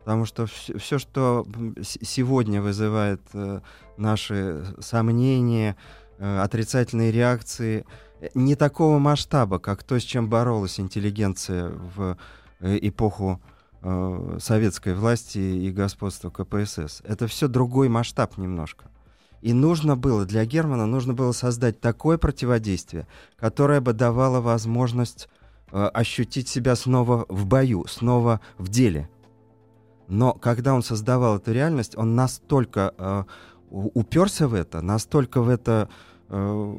потому 0.00 0.24
что 0.24 0.46
все, 0.46 0.78
все 0.78 0.98
что 0.98 1.46
сегодня 1.82 2.60
вызывает 2.60 3.22
э, 3.32 3.60
наши 3.96 4.64
сомнения, 4.80 5.76
э, 6.18 6.40
отрицательные 6.40 7.10
реакции, 7.10 7.86
э, 8.20 8.28
не 8.34 8.54
такого 8.54 8.98
масштаба, 8.98 9.58
как 9.58 9.82
то, 9.82 9.98
с 9.98 10.02
чем 10.02 10.28
боролась 10.28 10.78
интеллигенция 10.78 11.70
в 11.70 12.16
э, 12.60 12.78
эпоху 12.82 13.40
э, 13.82 14.38
советской 14.40 14.94
власти 14.94 15.38
и 15.38 15.70
господства 15.70 16.30
КПСС. 16.30 17.02
Это 17.04 17.26
все 17.26 17.48
другой 17.48 17.88
масштаб 17.88 18.38
немножко. 18.38 18.86
И 19.42 19.52
нужно 19.52 19.96
было, 19.96 20.24
для 20.24 20.44
Германа 20.44 20.86
нужно 20.86 21.14
было 21.14 21.32
создать 21.32 21.80
такое 21.80 22.16
противодействие, 22.16 23.08
которое 23.36 23.80
бы 23.80 23.92
давало 23.92 24.40
возможность 24.40 25.28
э, 25.72 25.84
ощутить 25.84 26.48
себя 26.48 26.76
снова 26.76 27.26
в 27.28 27.46
бою, 27.46 27.84
снова 27.88 28.40
в 28.56 28.68
деле. 28.68 29.08
Но 30.08 30.32
когда 30.32 30.74
он 30.74 30.82
создавал 30.82 31.38
эту 31.38 31.52
реальность, 31.52 31.96
он 31.96 32.14
настолько 32.14 32.94
э, 32.96 33.24
уперся 33.70 34.46
в 34.46 34.54
это, 34.54 34.80
настолько 34.80 35.42
в 35.42 35.48
это 35.48 35.88
э, 36.28 36.76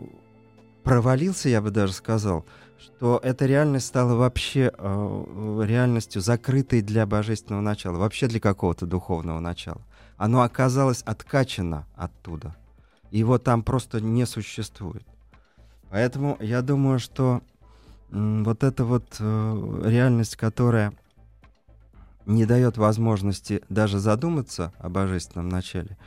провалился, 0.84 1.50
я 1.50 1.62
бы 1.62 1.72
даже 1.72 1.94
сказал, 1.94 2.46
что 2.84 3.20
эта 3.24 3.46
реальность 3.46 3.88
стала 3.88 4.16
вообще 4.16 4.72
э, 4.78 5.64
реальностью 5.66 6.22
закрытой 6.22 6.82
для 6.82 7.06
божественного 7.06 7.62
начала, 7.62 7.98
вообще 7.98 8.28
для 8.28 8.40
какого-то 8.40 8.86
духовного 8.86 9.40
начала. 9.40 9.82
Оно 10.18 10.42
оказалось 10.42 11.02
откачано 11.04 11.88
оттуда. 11.96 12.56
Его 13.10 13.38
там 13.38 13.64
просто 13.64 14.02
не 14.02 14.26
существует. 14.26 15.06
Поэтому 15.90 16.38
я 16.42 16.62
думаю, 16.62 17.00
что 17.00 17.42
э, 18.12 18.44
вот 18.44 18.64
эта 18.64 18.84
вот 18.84 19.16
э, 19.20 19.82
реальность, 19.86 20.36
которая 20.36 20.94
не 22.26 22.46
дает 22.46 22.78
возможности 22.78 23.62
даже 23.70 24.00
задуматься 24.00 24.74
о 24.78 24.90
божественном 24.90 25.50
начале, 25.50 25.98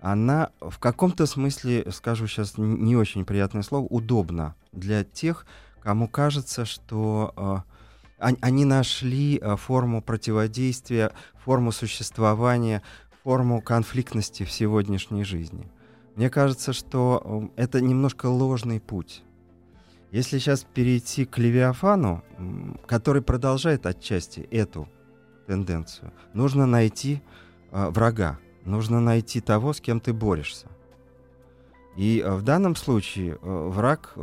она 0.00 0.50
в 0.60 0.78
каком-то 0.78 1.26
смысле, 1.26 1.90
скажу 1.92 2.26
сейчас 2.26 2.58
не 2.58 2.96
очень 2.96 3.24
приятное 3.24 3.62
слово, 3.62 3.86
удобна 3.86 4.54
для 4.72 5.04
тех, 5.04 5.46
кому 5.82 6.08
кажется, 6.08 6.64
что 6.64 7.34
э, 7.36 8.32
они 8.40 8.64
нашли 8.64 9.38
э, 9.38 9.56
форму 9.56 10.00
противодействия, 10.00 11.12
форму 11.44 11.72
существования, 11.72 12.82
форму 13.24 13.60
конфликтности 13.60 14.44
в 14.44 14.50
сегодняшней 14.52 15.24
жизни. 15.24 15.68
Мне 16.14 16.30
кажется, 16.30 16.72
что 16.72 17.50
э, 17.56 17.62
это 17.62 17.80
немножко 17.80 18.26
ложный 18.26 18.80
путь. 18.80 19.24
Если 20.12 20.38
сейчас 20.38 20.62
перейти 20.62 21.24
к 21.24 21.38
Левиафану, 21.38 22.22
который 22.86 23.22
продолжает 23.22 23.86
отчасти 23.86 24.40
эту 24.50 24.88
тенденцию, 25.46 26.12
нужно 26.32 26.66
найти 26.66 27.22
э, 27.72 27.88
врага, 27.88 28.38
нужно 28.64 29.00
найти 29.00 29.40
того, 29.40 29.72
с 29.72 29.80
кем 29.80 30.00
ты 30.00 30.12
борешься. 30.12 30.68
И 31.96 32.24
в 32.24 32.42
данном 32.42 32.76
случае 32.76 33.36
враг 33.42 34.14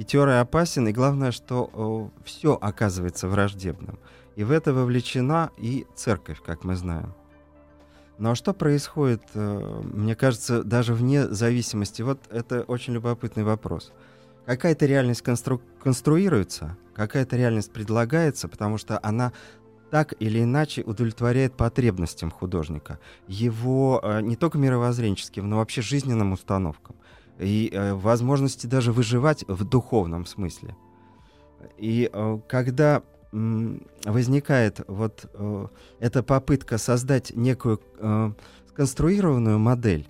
хитер 0.00 0.28
и 0.30 0.32
опасен, 0.32 0.88
и 0.88 0.92
главное, 0.92 1.30
что 1.30 2.10
э, 2.16 2.24
все 2.24 2.54
оказывается 2.58 3.28
враждебным. 3.28 3.98
И 4.34 4.44
в 4.44 4.50
это 4.50 4.72
вовлечена 4.72 5.50
и 5.58 5.86
церковь, 5.94 6.40
как 6.42 6.64
мы 6.64 6.74
знаем. 6.74 7.12
Но 8.16 8.34
что 8.34 8.54
происходит, 8.54 9.22
э, 9.34 9.82
мне 9.92 10.14
кажется, 10.14 10.62
даже 10.62 10.94
вне 10.94 11.28
зависимости? 11.28 12.00
Вот 12.00 12.18
это 12.30 12.62
очень 12.62 12.94
любопытный 12.94 13.44
вопрос. 13.44 13.92
Какая-то 14.46 14.86
реальность 14.86 15.20
констру 15.20 15.60
конструируется, 15.82 16.78
какая-то 16.94 17.36
реальность 17.36 17.70
предлагается, 17.70 18.48
потому 18.48 18.78
что 18.78 18.98
она 19.02 19.32
так 19.90 20.14
или 20.18 20.42
иначе 20.42 20.82
удовлетворяет 20.82 21.58
потребностям 21.58 22.30
художника, 22.30 22.98
его 23.28 24.00
э, 24.02 24.22
не 24.22 24.36
только 24.36 24.56
мировоззренческим, 24.56 25.46
но 25.46 25.58
вообще 25.58 25.82
жизненным 25.82 26.32
установкам 26.32 26.96
и 27.40 27.70
э, 27.72 27.94
возможности 27.94 28.66
даже 28.66 28.92
выживать 28.92 29.44
в 29.48 29.64
духовном 29.64 30.26
смысле. 30.26 30.76
И 31.78 32.10
э, 32.12 32.38
когда 32.48 33.02
э, 33.32 33.78
возникает 34.04 34.82
вот 34.86 35.28
э, 35.32 35.66
эта 35.98 36.22
попытка 36.22 36.78
создать 36.78 37.34
некую 37.34 37.80
э, 37.98 38.32
сконструированную 38.68 39.58
модель, 39.58 40.06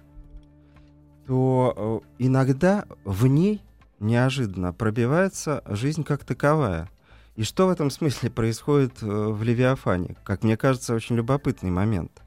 то 1.26 2.02
э, 2.18 2.24
иногда 2.24 2.84
в 3.04 3.26
ней 3.26 3.62
неожиданно 4.00 4.72
пробивается 4.72 5.62
жизнь 5.66 6.02
как 6.04 6.24
таковая. 6.24 6.88
И 7.36 7.44
что 7.44 7.68
в 7.68 7.70
этом 7.70 7.90
смысле 7.90 8.30
происходит 8.30 9.02
э, 9.02 9.06
в 9.06 9.42
Левиафане? 9.42 10.16
Как 10.24 10.42
мне 10.42 10.56
кажется, 10.56 10.94
очень 10.94 11.16
любопытный 11.16 11.70
момент. 11.70 12.22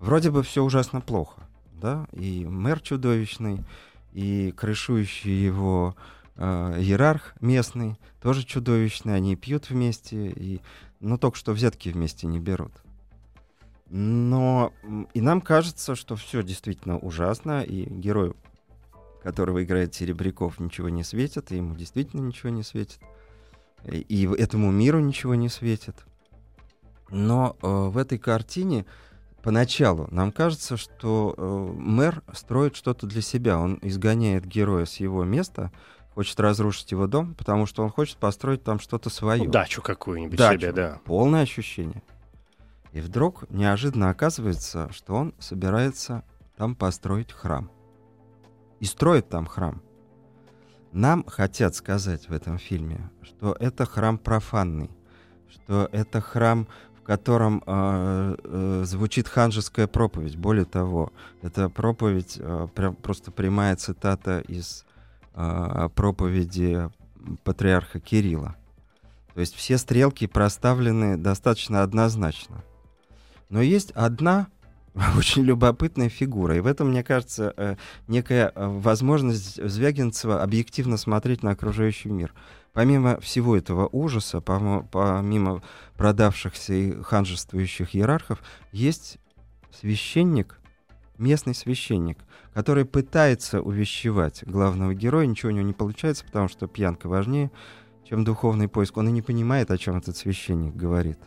Вроде 0.00 0.30
бы 0.30 0.42
все 0.42 0.62
ужасно 0.62 1.00
плохо, 1.00 1.42
да, 1.72 2.06
и 2.12 2.46
мэр 2.46 2.80
чудовищный, 2.80 3.64
и 4.12 4.52
крышующий 4.56 5.44
его 5.44 5.96
э, 6.36 6.80
иерарх 6.80 7.34
местный 7.40 7.98
тоже 8.20 8.44
чудовищный. 8.44 9.14
Они 9.14 9.36
пьют 9.36 9.70
вместе, 9.70 10.30
и, 10.30 10.60
но 11.00 11.18
только 11.18 11.36
что 11.36 11.52
взятки 11.52 11.88
вместе 11.88 12.26
не 12.26 12.40
берут. 12.40 12.72
Но 13.90 14.72
и 15.14 15.20
нам 15.20 15.40
кажется, 15.40 15.94
что 15.94 16.16
все 16.16 16.42
действительно 16.42 16.98
ужасно, 16.98 17.62
и 17.62 17.88
герой, 17.88 18.34
которого 19.22 19.64
играет 19.64 19.94
Серебряков, 19.94 20.60
ничего 20.60 20.90
не 20.90 21.04
светит, 21.04 21.52
и 21.52 21.56
ему 21.56 21.74
действительно 21.74 22.20
ничего 22.20 22.50
не 22.50 22.62
светит. 22.62 23.00
И, 23.84 24.00
и 24.00 24.26
этому 24.26 24.70
миру 24.70 25.00
ничего 25.00 25.34
не 25.34 25.48
светит. 25.48 25.94
Но 27.10 27.56
э, 27.62 27.66
в 27.66 27.96
этой 27.96 28.18
картине 28.18 28.84
поначалу 29.42 30.08
нам 30.10 30.32
кажется, 30.32 30.76
что 30.76 31.34
э, 31.36 31.72
мэр 31.78 32.22
строит 32.32 32.76
что-то 32.76 33.06
для 33.06 33.22
себя. 33.22 33.58
Он 33.58 33.78
изгоняет 33.82 34.46
героя 34.46 34.84
с 34.84 34.96
его 34.96 35.24
места, 35.24 35.72
хочет 36.14 36.38
разрушить 36.40 36.90
его 36.90 37.06
дом, 37.06 37.34
потому 37.34 37.66
что 37.66 37.82
он 37.82 37.90
хочет 37.90 38.16
построить 38.18 38.64
там 38.64 38.80
что-то 38.80 39.10
свое. 39.10 39.44
Ну, 39.44 39.50
дачу 39.50 39.82
какую-нибудь 39.82 40.38
дачу, 40.38 40.60
себе, 40.60 40.72
да. 40.72 41.00
Полное 41.04 41.42
ощущение. 41.42 42.02
И 42.92 43.00
вдруг 43.00 43.48
неожиданно 43.50 44.10
оказывается, 44.10 44.90
что 44.92 45.14
он 45.14 45.34
собирается 45.38 46.24
там 46.56 46.74
построить 46.74 47.32
храм. 47.32 47.70
И 48.80 48.84
строит 48.84 49.28
там 49.28 49.46
храм. 49.46 49.82
Нам 50.92 51.24
хотят 51.24 51.74
сказать 51.74 52.28
в 52.28 52.32
этом 52.32 52.58
фильме, 52.58 53.10
что 53.22 53.56
это 53.60 53.84
храм 53.84 54.18
профанный, 54.18 54.90
что 55.48 55.88
это 55.92 56.20
храм 56.20 56.66
котором 57.08 57.62
э, 57.66 58.36
э, 58.44 58.82
звучит 58.84 59.28
ханжеская 59.28 59.86
проповедь. 59.86 60.36
Более 60.36 60.66
того, 60.66 61.10
это 61.40 61.70
проповедь, 61.70 62.36
э, 62.38 62.68
прям 62.74 62.94
просто 62.96 63.30
прямая 63.30 63.76
цитата 63.76 64.40
из 64.40 64.84
э, 65.34 65.88
проповеди 65.94 66.90
патриарха 67.44 67.98
Кирилла. 67.98 68.56
То 69.32 69.40
есть 69.40 69.54
все 69.54 69.78
стрелки 69.78 70.26
проставлены 70.26 71.16
достаточно 71.16 71.82
однозначно. 71.82 72.62
Но 73.48 73.62
есть 73.62 73.90
одна 73.92 74.48
очень 75.16 75.44
любопытная 75.44 76.10
фигура. 76.10 76.58
И 76.58 76.60
в 76.60 76.66
этом, 76.66 76.90
мне 76.90 77.02
кажется, 77.02 77.54
э, 77.56 77.76
некая 78.06 78.52
э, 78.54 78.66
возможность 78.66 79.66
Звягинцева 79.66 80.42
объективно 80.42 80.98
смотреть 80.98 81.42
на 81.42 81.52
окружающий 81.52 82.10
мир. 82.10 82.34
Помимо 82.78 83.18
всего 83.18 83.56
этого 83.56 83.88
ужаса, 83.90 84.40
помимо 84.40 85.62
продавшихся 85.96 86.74
и 86.74 87.02
ханжествующих 87.02 87.96
иерархов, 87.96 88.40
есть 88.70 89.18
священник, 89.72 90.60
местный 91.18 91.56
священник, 91.56 92.18
который 92.54 92.84
пытается 92.84 93.60
увещевать 93.62 94.44
главного 94.46 94.94
героя, 94.94 95.26
ничего 95.26 95.50
у 95.50 95.54
него 95.56 95.66
не 95.66 95.72
получается, 95.72 96.24
потому 96.24 96.46
что 96.46 96.68
пьянка 96.68 97.08
важнее, 97.08 97.50
чем 98.08 98.22
духовный 98.22 98.68
поиск. 98.68 98.96
Он 98.96 99.08
и 99.08 99.10
не 99.10 99.22
понимает, 99.22 99.72
о 99.72 99.76
чем 99.76 99.96
этот 99.96 100.16
священник 100.16 100.76
говорит. 100.76 101.18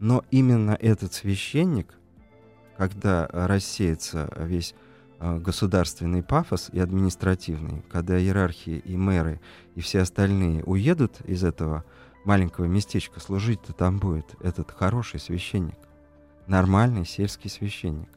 Но 0.00 0.24
именно 0.32 0.72
этот 0.72 1.12
священник 1.12 1.94
когда 2.78 3.26
рассеется 3.32 4.32
весь 4.36 4.74
государственный 5.20 6.22
пафос 6.22 6.70
и 6.72 6.78
административный, 6.78 7.82
когда 7.90 8.18
иерархии 8.18 8.78
и 8.78 8.96
мэры 8.96 9.40
и 9.74 9.80
все 9.80 10.00
остальные 10.00 10.62
уедут 10.64 11.20
из 11.24 11.44
этого 11.44 11.84
маленького 12.24 12.66
местечка, 12.66 13.20
служить-то 13.20 13.72
там 13.72 13.98
будет 13.98 14.36
этот 14.40 14.70
хороший 14.70 15.20
священник, 15.20 15.78
нормальный 16.46 17.04
сельский 17.04 17.50
священник. 17.50 18.08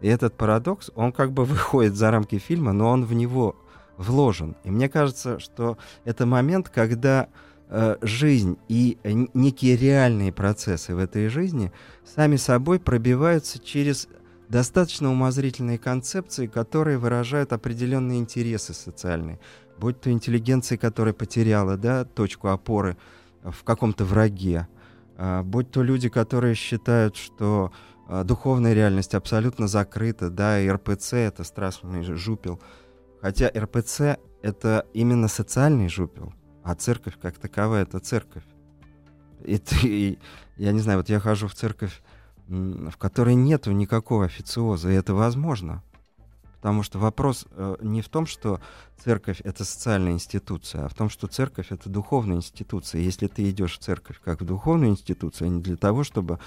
И 0.00 0.08
этот 0.08 0.36
парадокс, 0.36 0.90
он 0.94 1.12
как 1.12 1.32
бы 1.32 1.44
выходит 1.46 1.94
за 1.94 2.10
рамки 2.10 2.38
фильма, 2.38 2.72
но 2.72 2.90
он 2.90 3.04
в 3.04 3.12
него 3.12 3.56
вложен. 3.96 4.56
И 4.64 4.70
мне 4.70 4.88
кажется, 4.88 5.38
что 5.38 5.78
это 6.04 6.26
момент, 6.26 6.68
когда 6.68 7.28
Э, 7.74 7.96
жизнь 8.02 8.58
и 8.68 8.98
некие 9.32 9.78
реальные 9.78 10.30
процессы 10.30 10.94
в 10.94 10.98
этой 10.98 11.28
жизни 11.28 11.72
сами 12.04 12.36
собой 12.36 12.78
пробиваются 12.78 13.58
через 13.58 14.08
достаточно 14.52 15.10
умозрительные 15.10 15.78
концепции, 15.78 16.46
которые 16.46 16.98
выражают 16.98 17.54
определенные 17.54 18.20
интересы 18.20 18.74
социальные. 18.74 19.40
Будь 19.78 19.98
то 20.00 20.12
интеллигенция, 20.12 20.76
которая 20.76 21.14
потеряла 21.14 21.78
да, 21.78 22.04
точку 22.04 22.48
опоры 22.48 22.98
в 23.42 23.64
каком-то 23.64 24.04
враге, 24.04 24.68
а, 25.16 25.42
будь 25.42 25.70
то 25.70 25.82
люди, 25.82 26.10
которые 26.10 26.54
считают, 26.54 27.16
что 27.16 27.72
а, 28.06 28.24
духовная 28.24 28.74
реальность 28.74 29.14
абсолютно 29.14 29.68
закрыта, 29.68 30.28
да, 30.28 30.60
и 30.60 30.68
РПЦ— 30.68 31.12
это 31.14 31.44
страстный 31.44 32.02
жупел. 32.02 32.60
Хотя 33.22 33.48
РПЦ— 33.48 34.18
это 34.42 34.86
именно 34.92 35.28
социальный 35.28 35.88
жупел— 35.88 36.34
а 36.62 36.74
церковь 36.74 37.14
как 37.20 37.38
таковая— 37.38 37.82
это 37.84 37.98
церковь. 37.98 38.44
И 39.44 39.58
ты, 39.58 40.18
я 40.56 40.72
не 40.72 40.80
знаю, 40.80 40.98
вот 40.98 41.08
я 41.08 41.18
хожу 41.18 41.48
в 41.48 41.54
церковь, 41.54 42.02
в 42.52 42.96
которой 42.98 43.34
нету 43.34 43.72
никакого 43.72 44.26
официоза, 44.26 44.90
и 44.90 44.94
это 44.94 45.14
возможно. 45.14 45.82
Потому 46.56 46.82
что 46.84 46.98
вопрос 46.98 47.46
э, 47.50 47.76
не 47.80 48.02
в 48.02 48.08
том, 48.08 48.26
что 48.26 48.60
церковь— 49.02 49.40
это 49.44 49.64
социальная 49.64 50.12
институция, 50.12 50.84
а 50.84 50.88
в 50.88 50.94
том, 50.94 51.08
что 51.08 51.26
церковь— 51.26 51.66
это 51.70 51.88
духовная 51.88 52.36
институция. 52.36 53.00
Если 53.00 53.26
ты 53.26 53.50
идешь 53.50 53.78
в 53.78 53.82
церковь 53.82 54.20
как 54.22 54.42
в 54.42 54.44
духовную 54.44 54.90
институцию, 54.90 55.46
а 55.46 55.50
не 55.50 55.60
для 55.60 55.76
того, 55.76 56.04
чтобы 56.04 56.38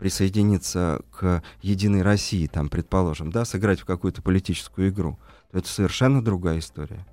присоединиться 0.00 1.02
к 1.12 1.42
Единой 1.62 2.02
России, 2.02 2.46
там, 2.46 2.68
предположим, 2.68 3.30
да, 3.30 3.44
сыграть 3.44 3.80
в 3.80 3.84
какую-то 3.84 4.22
политическую 4.22 4.88
игру, 4.88 5.18
то 5.52 5.58
это 5.58 5.68
совершенно 5.68 6.24
другая 6.24 6.58
история. 6.58 7.06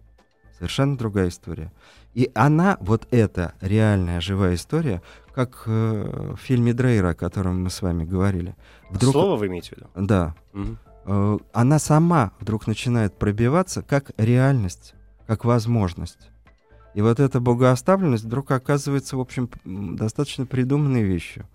Совершенно 0.58 0.98
другая 0.98 1.30
история. 1.30 1.72
И 2.14 2.32
она, 2.34 2.78
вот 2.80 3.08
эта 3.12 3.54
реальная 3.62 4.22
живая 4.22 4.56
история, 4.56 5.02
как 5.34 5.64
э, 5.68 6.34
в 6.36 6.38
фильме 6.38 6.74
Дрейра, 6.74 7.10
о 7.10 7.14
котором 7.14 7.64
мы 7.64 7.70
с 7.70 7.82
вами 7.82 8.06
говорили. 8.06 8.56
Вдруг... 8.90 9.12
Слово 9.12 9.36
вы 9.36 9.48
имеете 9.48 9.70
в 9.70 9.78
виду? 9.78 9.88
Да. 9.96 10.36
Угу. 10.54 10.78
Э, 11.06 11.38
она 11.54 11.80
сама 11.80 12.32
вдруг 12.40 12.66
начинает 12.66 13.16
пробиваться 13.18 13.84
как 13.84 14.12
реальность, 14.18 14.96
как 15.28 15.46
возможность. 15.46 16.32
И 16.96 17.02
вот 17.02 17.20
эта 17.20 17.40
богооставленность 17.40 18.24
вдруг 18.24 18.50
оказывается, 18.50 19.18
в 19.18 19.20
общем, 19.20 19.50
достаточно 19.64 20.48
придуманной 20.48 21.04
вещью. 21.04 21.48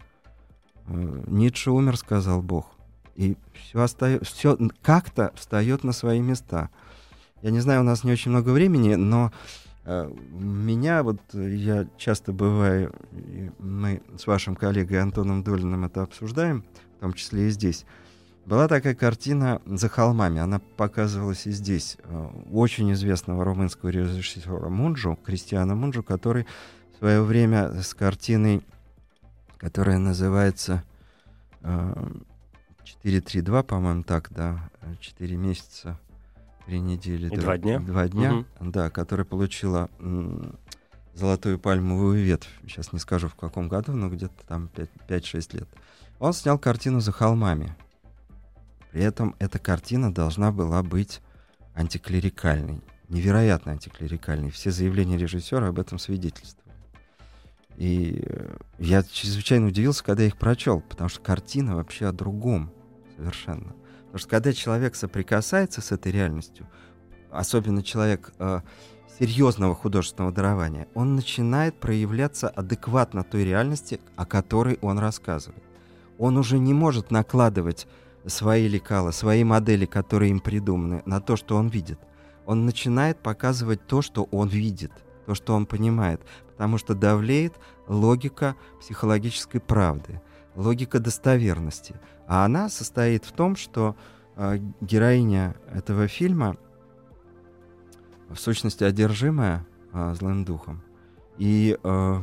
Э, 0.87 1.25
Ницше 1.27 1.73
умер, 1.73 1.97
сказал 1.97 2.41
Бог. 2.41 2.71
И 3.17 3.37
все, 3.53 3.83
остается, 3.83 4.25
все 4.25 4.57
как-то 4.81 5.33
встает 5.35 5.85
на 5.85 5.93
свои 5.93 6.21
места. 6.21 6.71
Я 7.43 7.51
не 7.51 7.61
знаю, 7.61 7.81
у 7.81 7.85
нас 7.85 8.05
не 8.05 8.13
очень 8.13 8.31
много 8.31 8.51
времени, 8.51 8.95
но 8.95 9.33
Э, 9.85 10.09
меня, 10.31 11.03
вот 11.03 11.21
я 11.35 11.87
часто 11.97 12.33
бываю, 12.33 12.95
мы 13.59 14.03
с 14.17 14.27
вашим 14.27 14.55
коллегой 14.55 15.01
Антоном 15.01 15.43
Долиным 15.43 15.85
это 15.85 16.03
обсуждаем, 16.03 16.65
в 16.97 17.01
том 17.01 17.13
числе 17.15 17.49
и 17.49 17.51
здесь. 17.51 17.85
Была 18.47 18.69
такая 18.69 18.95
картина 18.95 19.61
«За 19.67 19.89
холмами». 19.89 20.41
Она 20.41 20.61
показывалась 20.77 21.47
и 21.47 21.51
здесь. 21.51 21.97
Э, 22.05 22.29
очень 22.53 22.93
известного 22.93 23.45
румынского 23.45 23.89
режиссера 23.91 24.69
Мунджу, 24.69 25.19
Кристиана 25.25 25.75
Мунджу, 25.75 26.03
который 26.03 26.47
в 26.95 26.99
свое 26.99 27.23
время 27.23 27.83
с 27.83 27.95
картиной, 27.95 28.63
которая 29.59 29.99
называется 29.99 30.85
432, 32.85 33.61
э, 33.61 33.63
по-моему, 33.65 34.05
так, 34.05 34.29
да, 34.31 34.71
4 35.01 35.37
месяца 35.37 35.99
Три 36.67 36.81
недели. 36.81 37.29
И 37.29 37.37
два 37.37 37.59
дня? 37.59 37.81
Два 37.81 38.09
дня, 38.09 38.35
угу. 38.35 38.71
да, 38.71 38.91
которая 38.91 39.25
получила 39.25 39.91
золотую 41.15 41.59
пальмовую 41.59 42.25
ветвь. 42.25 42.49
Сейчас 42.63 42.93
не 42.93 42.99
скажу 42.99 43.29
в 43.29 43.35
каком 43.35 43.69
году, 43.69 43.93
но 43.93 44.09
где-то 44.09 44.47
там 44.47 44.71
5-6 45.09 45.57
лет. 45.57 45.69
Он 46.19 46.33
снял 46.33 46.59
картину 46.59 47.01
«За 47.01 47.13
холмами». 47.13 47.75
При 48.93 49.03
этом 49.03 49.35
эта 49.39 49.59
картина 49.59 50.13
должна 50.13 50.53
была 50.53 50.83
быть 50.83 51.21
антиклерикальной. 51.75 52.81
Невероятно 53.09 53.73
антиклерикальной. 53.73 54.51
Все 54.51 54.71
заявления 54.71 55.17
режиссера 55.17 55.69
об 55.69 55.79
этом 55.79 55.99
свидетельствовали. 55.99 56.63
И 57.77 58.23
э, 58.27 58.57
я 58.79 59.03
чрезвычайно 59.03 59.69
удивился, 59.69 60.05
когда 60.05 60.23
я 60.23 60.29
их 60.29 60.37
прочел, 60.37 60.81
потому 60.83 61.09
что 61.09 61.21
картина 61.21 61.77
вообще 61.77 62.07
о 62.07 62.13
другом 62.13 62.71
совершенно. 63.17 63.75
Потому 64.13 64.21
что 64.21 64.29
когда 64.29 64.53
человек 64.53 64.95
соприкасается 64.95 65.81
с 65.81 65.91
этой 65.91 66.13
реальностью, 66.13 66.69
особенно 67.31 67.83
человек 67.83 68.31
э, 68.39 68.61
серьезного 69.19 69.75
художественного 69.75 70.35
дарования, 70.35 70.87
он 70.93 71.17
начинает 71.17 71.81
проявляться 71.81 72.51
адекватно 72.51 73.25
той 73.25 73.45
реальности, 73.45 74.01
о 74.17 74.27
которой 74.27 74.79
он 74.83 74.99
рассказывает. 74.99 75.65
Он 76.19 76.37
уже 76.37 76.59
не 76.59 76.75
может 76.75 77.11
накладывать 77.11 77.87
свои 78.27 78.69
лекала, 78.69 79.13
свои 79.13 79.45
модели, 79.45 79.87
которые 79.87 80.31
им 80.31 80.41
придуманы, 80.41 81.03
на 81.07 81.23
то, 81.23 81.37
что 81.37 81.57
он 81.57 81.69
видит. 81.69 81.99
Он 82.45 82.67
начинает 82.67 83.19
показывать 83.19 83.87
то, 83.87 84.03
что 84.03 84.25
он 84.25 84.49
видит, 84.49 84.93
то, 85.25 85.35
что 85.35 85.55
он 85.55 85.65
понимает, 85.65 86.21
потому 86.49 86.77
что 86.77 86.95
давлеет 86.95 87.55
логика 87.89 88.57
психологической 88.79 89.63
правды, 89.63 90.21
логика 90.55 90.99
достоверности– 90.99 91.95
а 92.33 92.47
она 92.47 92.71
состоит 92.71 93.27
в 93.27 93.33
том, 93.33 93.57
что 93.57 93.95
э, 94.37 94.59
героиня 94.81 95.55
этого 95.71 96.09
фильма 96.09 96.57
в 98.31 98.37
сущности 98.37 98.85
одержимая 98.85 99.67
э, 99.93 100.15
злым 100.15 100.47
духом. 100.47 100.83
И 101.37 101.77
э, 101.83 102.23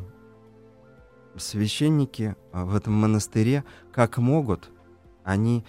священники 1.38 2.36
э, 2.52 2.64
в 2.64 2.76
этом 2.76 2.94
монастыре, 2.94 3.64
как 3.92 4.18
могут, 4.18 4.72
они 5.24 5.64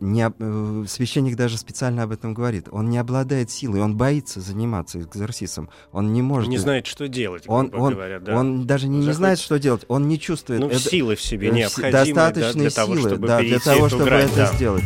не, 0.00 0.32
э, 0.38 0.84
священник 0.86 1.36
даже 1.36 1.58
специально 1.58 2.02
об 2.02 2.12
этом 2.12 2.34
говорит. 2.34 2.68
Он 2.70 2.90
не 2.90 2.98
обладает 2.98 3.50
силой, 3.50 3.80
он 3.80 3.96
боится 3.96 4.40
заниматься 4.40 5.00
экзорсисом. 5.00 5.70
Он 5.92 6.12
не 6.12 6.22
может... 6.22 6.48
Не 6.48 6.58
знает, 6.58 6.86
что 6.86 7.08
делать, 7.08 7.44
он, 7.46 7.70
он, 7.74 7.94
говоря, 7.94 8.20
да? 8.20 8.38
Он 8.38 8.66
даже 8.66 8.88
не, 8.88 9.06
не 9.06 9.12
знает, 9.12 9.38
что 9.38 9.58
делать. 9.58 9.84
Он 9.88 10.08
не 10.08 10.18
чувствует... 10.18 10.60
Ну, 10.60 10.68
это, 10.68 10.78
силы 10.78 11.16
в 11.16 11.22
себе 11.22 11.48
э, 11.48 11.52
необходимые 11.52 12.04
достаточной 12.04 12.44
да, 12.44 12.52
для 12.52 12.70
силы, 12.70 12.86
того, 12.86 12.96
чтобы 12.98 13.26
да, 13.26 13.40
для 13.40 13.58
того, 13.58 13.88
чтобы 13.88 14.04
грань, 14.04 14.24
это 14.24 14.36
да. 14.36 14.52
сделать. 14.54 14.84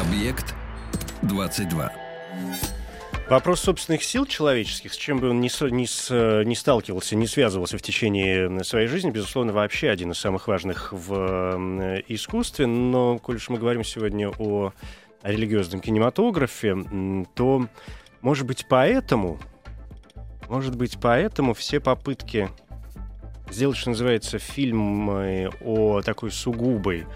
Объект 0.00 0.54
22. 1.22 1.92
Вопрос 3.28 3.60
собственных 3.60 4.02
сил 4.04 4.26
человеческих, 4.26 4.92
с 4.92 4.96
чем 4.96 5.18
бы 5.18 5.30
он 5.30 5.40
ни, 5.40 5.46
ни, 5.46 6.44
ни 6.44 6.54
сталкивался, 6.54 7.16
не 7.16 7.26
связывался 7.26 7.78
в 7.78 7.82
течение 7.82 8.62
своей 8.62 8.88
жизни, 8.88 9.10
безусловно, 9.10 9.54
вообще 9.54 9.88
один 9.88 10.10
из 10.10 10.18
самых 10.18 10.48
важных 10.48 10.92
в 10.92 11.56
искусстве. 12.08 12.66
Но, 12.66 13.18
коль 13.18 13.36
уж 13.36 13.48
мы 13.48 13.58
говорим 13.58 13.84
сегодня 13.84 14.28
о 14.28 14.72
религиозном 15.22 15.80
кинематографе, 15.80 16.76
то, 17.34 17.68
может 18.20 18.46
быть, 18.46 18.66
поэтому, 18.68 19.38
может 20.50 20.76
быть, 20.76 20.98
поэтому 21.00 21.54
все 21.54 21.80
попытки 21.80 22.50
сделать, 23.50 23.78
что 23.78 23.90
называется, 23.90 24.38
фильм 24.38 25.08
о 25.62 26.02
такой 26.02 26.30
сугубой 26.32 27.06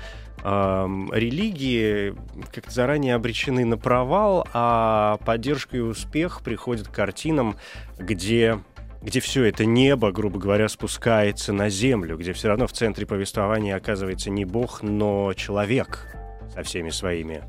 религии 1.12 2.14
как-то 2.52 2.70
заранее 2.70 3.16
обречены 3.16 3.64
на 3.64 3.76
провал, 3.76 4.46
а 4.52 5.18
поддержка 5.24 5.76
и 5.76 5.80
успех 5.80 6.42
приходят 6.42 6.86
к 6.88 6.94
картинам, 6.94 7.56
где 7.98 8.58
где 9.02 9.20
все 9.20 9.44
это 9.44 9.64
небо, 9.64 10.10
грубо 10.10 10.40
говоря, 10.40 10.68
спускается 10.68 11.52
на 11.52 11.68
землю, 11.68 12.16
где 12.16 12.32
все 12.32 12.48
равно 12.48 12.66
в 12.66 12.72
центре 12.72 13.06
повествования 13.06 13.76
оказывается 13.76 14.30
не 14.30 14.44
Бог, 14.44 14.82
но 14.82 15.32
человек 15.34 16.12
со 16.52 16.64
всеми 16.64 16.90
своими 16.90 17.44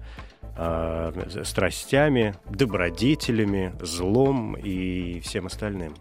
э, 0.56 1.42
страстями, 1.44 2.36
добродетелями, 2.48 3.74
злом 3.82 4.56
и 4.56 5.20
всем 5.22 5.48
остальным. 5.48 5.96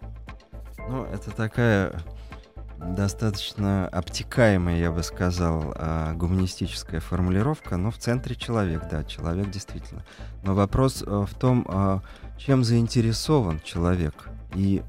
Ну, 0.89 1.05
это 1.05 1.31
такая 1.31 1.93
достаточно 2.79 3.87
обтекаемая, 3.87 4.77
я 4.77 4.91
бы 4.91 5.03
сказал, 5.03 5.73
э, 5.75 6.13
гуманистическая 6.15 6.99
формулировка, 6.99 7.77
но 7.77 7.91
в 7.91 7.97
центре 7.97 8.35
человек, 8.35 8.83
да, 8.89 9.03
человек 9.03 9.49
действительно. 9.49 10.03
Но 10.43 10.53
вопрос 10.53 11.03
э, 11.05 11.25
в 11.27 11.33
том, 11.35 11.65
э, 11.67 11.99
чем 12.37 12.63
заинтересован 12.63 13.59
человек 13.61 14.29
и, 14.53 14.83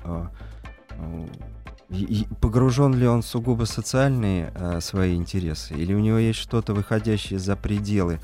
и, 1.89 2.05
и 2.05 2.27
погружен 2.41 2.95
ли 2.95 3.07
он 3.07 3.23
в 3.23 3.27
сугубо 3.27 3.65
социальные 3.65 4.53
свои 4.81 5.17
интересы, 5.17 5.75
или 5.75 5.95
у 5.95 5.99
него 5.99 6.19
есть 6.19 6.39
что-то 6.39 6.75
выходящее 6.75 7.39
за 7.39 7.57
пределы 7.57 8.21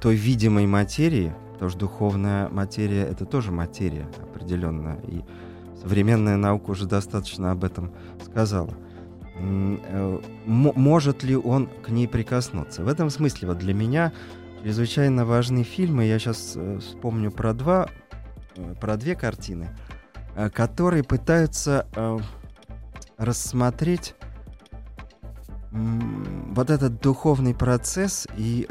той 0.00 0.16
видимой 0.16 0.66
материи, 0.66 1.32
потому 1.52 1.70
что 1.70 1.78
духовная 1.78 2.48
материя— 2.48 3.02
это 3.10 3.24
тоже 3.24 3.52
материя 3.52 4.08
определенная, 4.20 4.98
и 5.06 5.22
современная 5.86 6.36
наука 6.36 6.70
уже 6.70 6.84
достаточно 6.84 7.52
об 7.52 7.62
этом 7.62 7.92
сказала. 8.24 8.74
Э, 9.38 10.20
может 10.44 11.22
ли 11.22 11.36
он 11.36 11.68
к 11.68 11.90
ней 11.90 12.08
прикоснуться? 12.08 12.82
В 12.82 12.88
этом 12.88 13.08
смысле 13.08 13.48
вот 13.48 13.58
для 13.58 13.72
меня 13.72 14.12
чрезвычайно 14.62 15.24
важны 15.24 15.62
фильмы. 15.62 16.06
Я 16.06 16.18
сейчас 16.18 16.54
э, 16.56 16.80
вспомню 16.80 17.30
про 17.30 17.54
два, 17.54 17.88
э, 18.56 18.74
про 18.80 18.96
две 18.96 19.14
картины, 19.14 19.68
которые 20.52 21.02
пытаются 21.02 21.86
рассмотреть 23.16 24.14
вот 25.70 26.68
этот 26.68 27.00
духовный 27.00 27.54
процесс 27.54 28.26
и 28.36 28.68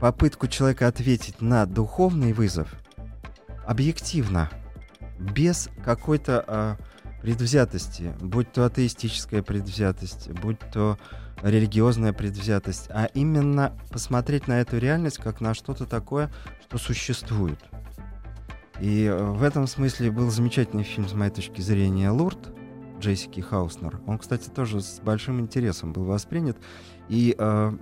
попытку 0.00 0.46
человека 0.46 0.86
ответить 0.86 1.42
на 1.42 1.66
духовный 1.66 2.32
вызов 2.32 2.72
объективно– 3.66 4.48
без 5.18 5.68
какой-то 5.84 6.44
а, 6.46 6.76
предвзятости, 7.22 8.14
будь 8.20 8.52
то 8.52 8.64
атеистическая 8.64 9.42
предвзятость, 9.42 10.30
будь 10.30 10.58
то 10.72 10.98
религиозная 11.42 12.12
предвзятость, 12.12 12.88
а 12.90 13.06
именно 13.14 13.72
посмотреть 13.90 14.48
на 14.48 14.60
эту 14.60 14.78
реальность 14.78 15.18
как 15.18 15.40
на 15.40 15.54
что-то 15.54 15.86
такое, 15.86 16.30
что 16.62 16.78
существует. 16.78 17.58
И 18.80 19.04
э, 19.04 19.16
в 19.16 19.42
этом 19.42 19.66
смысле 19.66 20.10
был 20.10 20.30
замечательный 20.30 20.84
фильм, 20.84 21.08
с 21.08 21.12
моей 21.12 21.32
точки 21.32 21.60
зрения, 21.60 22.10
«Лурд» 22.10 22.38
Джессики 23.00 23.40
Хауснер. 23.40 24.00
Он, 24.06 24.18
кстати, 24.18 24.48
тоже 24.48 24.80
с 24.80 25.00
большим 25.00 25.40
интересом 25.40 25.92
был 25.92 26.04
воспринят. 26.04 26.58
И 27.08 27.34
э, 27.38 27.72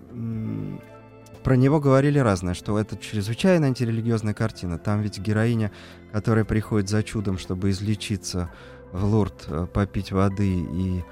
про 1.47 1.55
него 1.55 1.78
говорили 1.78 2.18
разное, 2.18 2.55
что 2.55 2.76
это 2.76 2.97
чрезвычайно 2.97 3.68
антирелигиозная 3.68 4.34
картина. 4.34 4.80
Там 4.80 5.01
ведь 5.03 5.20
героиня, 5.20 5.70
которая 6.11 6.44
приходит 6.44 6.88
за 6.88 7.05
чудом, 7.05 7.38
чтобы 7.38 7.70
излечиться 7.70 8.51
в 8.90 9.05
Лурд, 9.05 9.44
э, 9.47 9.68
попить 9.72 10.11
воды 10.11 10.49
и 10.49 11.05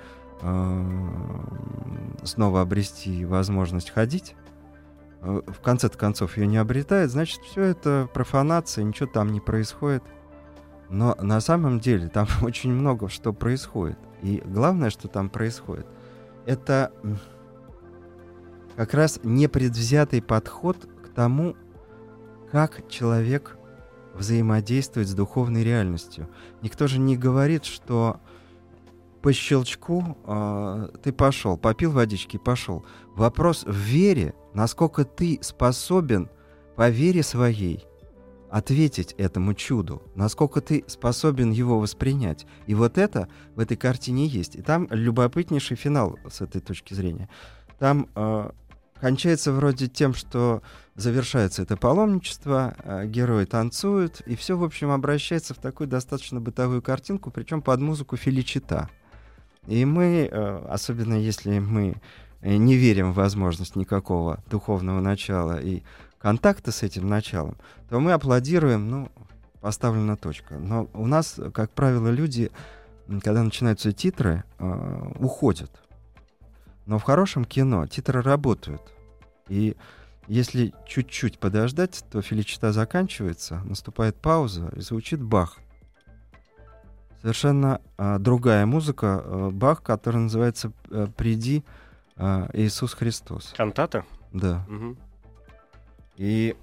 э, 0.43 0.85
снова 2.24 2.62
обрести 2.62 3.24
возможность 3.24 3.91
ходить, 3.91 4.35
э, 5.20 5.41
в 5.47 5.61
конце 5.61 5.89
концов 5.89 6.37
ее 6.37 6.49
не 6.49 6.57
обретает, 6.57 7.12
значит, 7.12 7.41
все 7.43 7.62
это 7.62 8.09
профанация, 8.12 8.82
ничего 8.82 9.09
там 9.09 9.30
не 9.30 9.41
происходит. 9.41 10.03
Но 10.89 11.14
на 11.20 11.41
самом 11.41 11.78
деле 11.78 12.09
там 12.09 12.26
очень 12.43 12.72
много 12.72 13.09
что 13.09 13.32
происходит. 13.32 13.99
И 14.20 14.43
главное, 14.45 14.91
что 14.91 15.07
там 15.07 15.30
происходит, 15.30 15.87
это 16.45 16.91
как 18.77 18.95
раз 18.95 19.20
непредвзятый 19.22 20.22
подход 20.22 20.89
к 21.05 21.09
тому, 21.09 21.57
как 22.51 22.89
человек 22.89 23.59
взаимодействует 24.14 25.09
с 25.09 25.14
духовной 25.14 25.64
реальностью. 25.64 26.29
Никто 26.62 26.87
же 26.87 26.99
не 26.99 27.16
говорит, 27.16 27.64
что 27.64 28.20
по 29.22 29.33
щелчку 29.33 30.18
э, 30.25 30.89
ты 31.03 31.12
пошел, 31.12 31.57
попил 31.57 31.93
водички, 31.93 32.37
пошел. 32.37 32.85
Вопрос 33.14 33.64
в 33.64 33.75
вере, 33.75 34.35
насколько 34.53 35.05
ты 35.05 35.39
способен 35.41 36.29
по 36.77 36.91
вере 36.91 37.22
своей 37.22 37.87
ответить 38.51 39.14
этому 39.18 39.55
чуду, 39.55 40.03
насколько 40.14 40.61
ты 40.61 40.85
способен 40.87 41.51
его 41.51 41.81
воспринять. 41.81 42.47
И 42.68 42.75
вот 42.75 42.99
это 42.99 43.29
в 43.57 43.61
этой 43.61 43.77
картине 43.77 44.27
есть. 44.27 44.55
И 44.55 44.62
там 44.62 44.87
любопытнейший 44.91 45.77
финал 45.77 46.18
с 46.31 46.41
этой 46.41 46.61
точки 46.61 46.95
зрения. 46.95 47.29
Там 47.81 48.09
э, 48.14 48.51
кончается 49.05 49.52
вроде 49.52 49.86
тем, 49.86 50.14
что 50.14 50.62
завершается 50.94 51.61
это 51.61 51.76
паломничество, 51.76 52.74
э, 52.78 53.05
герои 53.05 53.44
танцуют, 53.44 54.22
и 54.22 54.34
все, 54.34 54.57
в 54.57 54.64
общем, 54.64 54.90
обращается 54.90 55.52
в 55.52 55.59
такую 55.59 55.88
достаточно 55.88 56.40
бытовую 56.40 56.80
картинку, 56.80 57.30
причем 57.30 57.61
под 57.61 57.80
музыку 57.80 58.16
Филичита. 58.16 58.88
И 59.66 59.84
мы, 59.84 60.26
э, 60.32 60.66
особенно 60.70 61.16
если 61.16 61.59
мы 61.59 61.96
э, 62.40 62.57
не 62.57 62.76
верим 62.76 63.12
в 63.12 63.16
возможность 63.16 63.76
никакого 63.76 64.42
духовного 64.48 65.00
начала 65.00 65.61
и 65.61 65.82
контакта 66.18 66.72
с 66.72 66.82
этим 66.82 67.07
началом, 67.07 67.59
то 67.90 68.00
мы 68.00 68.12
аплодируем, 68.12 68.88
ну, 68.88 69.12
поставлена 69.61 70.16
точка. 70.16 70.55
Но 70.55 70.88
у 70.94 71.07
нас, 71.07 71.38
как 71.52 71.72
правило, 71.72 72.09
люди, 72.09 72.50
когда 73.22 73.42
начинаются 73.42 73.92
титры, 73.92 74.44
уходят. 75.18 75.70
Но 76.86 76.98
в 76.98 77.02
хорошем 77.02 77.44
кино 77.44 77.86
титры 77.86 78.22
работают. 78.22 78.93
И 79.49 79.76
если 80.26 80.72
чуть-чуть 80.86 81.38
подождать, 81.38 82.05
то 82.11 82.22
филичита 82.22 82.72
заканчивается, 82.72 83.61
наступает 83.64 84.16
пауза 84.16 84.70
и 84.74 84.80
звучит 84.80 85.22
Бах. 85.22 85.59
Совершенно 87.20 87.80
а, 87.97 88.18
другая 88.18 88.66
музыка, 88.66 89.22
а, 89.24 89.51
Бах, 89.51 89.82
которая 89.82 90.22
называется 90.24 90.72
а, 90.90 91.07
«Приди 91.09 91.64
а, 92.16 92.49
Иисус 92.53 92.95
Христос». 92.95 93.55
Кантата? 93.57 94.05
Да. 94.32 94.66
Угу. 94.68 94.97
И 96.16 96.57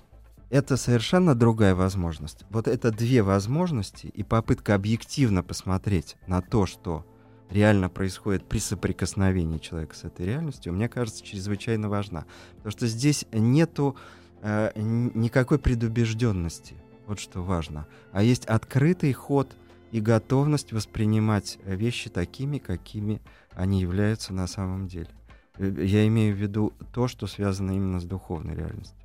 это 0.49 0.77
совершенно 0.77 1.33
другая 1.35 1.75
возможность. 1.75 2.45
Вот 2.49 2.67
это 2.67 2.91
две 2.91 3.23
возможности 3.23 4.07
и 4.07 4.23
попытка 4.23 4.75
объективно 4.75 5.43
посмотреть 5.43 6.17
на 6.27 6.41
то, 6.41 6.65
что 6.65 7.05
реально 7.51 7.89
происходит 7.89 8.43
при 8.45 8.59
соприкосновении 8.59 9.57
человека 9.57 9.95
с 9.95 10.03
этой 10.03 10.25
реальностью, 10.25 10.73
мне 10.73 10.89
кажется, 10.89 11.23
чрезвычайно 11.23 11.89
важна. 11.89 12.25
Потому 12.57 12.71
что 12.71 12.87
здесь 12.87 13.25
нету 13.31 13.95
э, 14.41 14.71
никакой 14.75 15.59
предубежденности. 15.59 16.75
Вот 17.07 17.19
что 17.19 17.41
важно. 17.41 17.87
А 18.11 18.23
есть 18.23 18.45
открытый 18.45 19.13
ход 19.13 19.51
и 19.91 19.99
готовность 19.99 20.71
воспринимать 20.71 21.59
вещи 21.65 22.09
такими, 22.09 22.57
какими 22.57 23.21
они 23.53 23.81
являются 23.81 24.33
на 24.33 24.47
самом 24.47 24.87
деле. 24.87 25.09
Э, 25.57 25.71
я 25.83 26.07
имею 26.07 26.35
в 26.35 26.37
виду 26.37 26.73
то, 26.93 27.07
что 27.07 27.27
связано 27.27 27.71
именно 27.71 27.99
с 27.99 28.05
духовной 28.05 28.55
реальностью. 28.55 28.97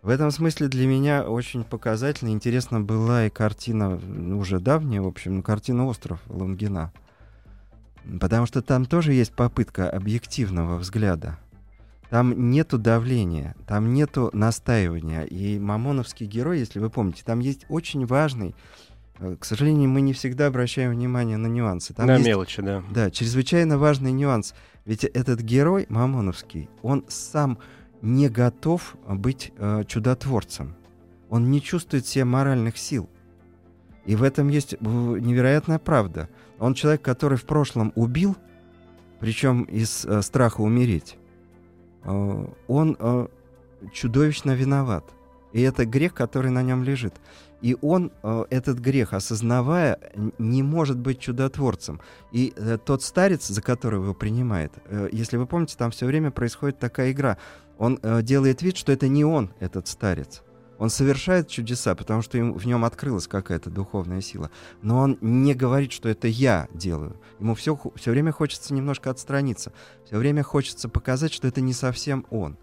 В 0.00 0.10
этом 0.10 0.30
смысле 0.30 0.68
для 0.68 0.86
меня 0.86 1.28
очень 1.28 1.64
показательно, 1.64 2.30
интересно 2.30 2.80
была 2.80 3.26
и 3.26 3.30
картина, 3.30 4.00
уже 4.38 4.60
давняя, 4.60 5.00
в 5.00 5.08
общем, 5.08 5.42
картина 5.42 5.86
«Остров» 5.86 6.20
Лунгина. 6.28 6.92
Потому 8.20 8.46
что 8.46 8.62
там 8.62 8.86
тоже 8.86 9.12
есть 9.12 9.32
попытка 9.32 9.90
объективного 9.90 10.78
взгляда. 10.78 11.38
Там 12.10 12.50
нету 12.50 12.78
давления, 12.78 13.54
там 13.66 13.92
нету 13.92 14.30
настаивания. 14.32 15.24
И 15.24 15.58
Мамоновский 15.58 16.26
герой, 16.26 16.58
если 16.58 16.78
вы 16.78 16.88
помните, 16.88 17.22
там 17.24 17.40
есть 17.40 17.66
очень 17.68 18.06
важный, 18.06 18.54
э, 19.18 19.36
к 19.38 19.44
сожалению, 19.44 19.90
мы 19.90 20.00
не 20.00 20.14
всегда 20.14 20.46
обращаем 20.46 20.92
внимание 20.92 21.36
на 21.36 21.48
нюансы. 21.48 21.92
Там 21.92 22.06
на 22.06 22.14
есть, 22.16 22.26
мелочи, 22.26 22.62
да. 22.62 22.82
Да, 22.90 23.10
чрезвычайно 23.10 23.76
важный 23.76 24.12
нюанс. 24.12 24.54
Ведь 24.86 25.04
этот 25.04 25.40
герой 25.42 25.84
Мамоновский, 25.90 26.70
он 26.80 27.04
сам 27.08 27.58
не 28.00 28.30
готов 28.30 28.96
быть 29.06 29.52
э, 29.58 29.84
чудотворцем. 29.86 30.76
Он 31.28 31.50
не 31.50 31.60
чувствует 31.60 32.06
себе 32.06 32.24
моральных 32.24 32.78
сил. 32.78 33.10
И 34.06 34.16
в 34.16 34.22
этом 34.22 34.48
есть 34.48 34.72
э, 34.72 34.76
невероятная 34.80 35.78
правда. 35.78 36.30
Он 36.58 36.74
человек, 36.74 37.02
который 37.02 37.38
в 37.38 37.44
прошлом 37.44 37.92
убил, 37.94 38.36
причем 39.20 39.64
из 39.64 40.04
э, 40.04 40.22
страха 40.22 40.60
умереть. 40.60 41.16
Э, 42.04 42.46
он 42.66 42.96
э, 42.98 43.26
чудовищно 43.92 44.52
виноват. 44.52 45.04
И 45.52 45.62
это 45.62 45.86
грех, 45.86 46.14
который 46.14 46.50
на 46.50 46.62
нем 46.62 46.82
лежит. 46.82 47.14
И 47.60 47.76
он 47.80 48.12
э, 48.22 48.44
этот 48.50 48.78
грех, 48.78 49.12
осознавая, 49.12 49.98
не 50.38 50.62
может 50.62 50.98
быть 50.98 51.18
чудотворцем. 51.18 52.00
И 52.30 52.52
э, 52.56 52.78
тот 52.84 53.02
старец, 53.02 53.48
за 53.48 53.62
которого 53.62 54.04
его 54.04 54.14
принимает, 54.14 54.72
э, 54.84 55.08
если 55.10 55.36
вы 55.36 55.46
помните, 55.46 55.76
там 55.76 55.90
все 55.90 56.06
время 56.06 56.30
происходит 56.30 56.78
такая 56.78 57.10
игра. 57.10 57.38
Он 57.78 58.00
делает 58.22 58.60
вид, 58.60 58.76
что 58.76 58.90
это 58.90 59.06
не 59.06 59.24
он, 59.24 59.50
этот 59.60 59.86
старец. 59.86 60.42
Он 60.78 60.90
совершает 60.90 61.48
чудеса, 61.48 61.94
потому 61.94 62.22
что 62.22 62.38
им, 62.38 62.54
в 62.54 62.64
нем 62.66 62.84
открылась 62.84 63.26
какая-то 63.26 63.68
духовная 63.68 64.20
сила. 64.20 64.50
Но 64.80 65.00
он 65.00 65.18
не 65.20 65.54
говорит, 65.54 65.92
что 65.92 66.08
это 66.08 66.28
я 66.28 66.68
делаю. 66.72 67.20
Ему 67.40 67.54
все, 67.54 67.78
все 67.96 68.10
время 68.12 68.30
хочется 68.32 68.72
немножко 68.72 69.10
отстраниться. 69.10 69.72
Все 70.06 70.16
время 70.16 70.42
хочется 70.42 70.88
показать, 70.88 71.32
что 71.32 71.48
это 71.48 71.60
не 71.60 71.72
совсем 71.72 72.26
он. 72.30 72.56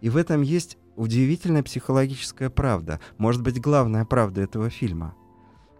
И 0.00 0.08
в 0.08 0.16
этом 0.16 0.42
есть 0.42 0.78
удивительная 0.96 1.62
психологическая 1.62 2.50
правда. 2.50 2.98
Может 3.18 3.42
быть, 3.42 3.60
главная 3.60 4.04
правда 4.04 4.42
этого 4.42 4.68
фильма 4.68 5.14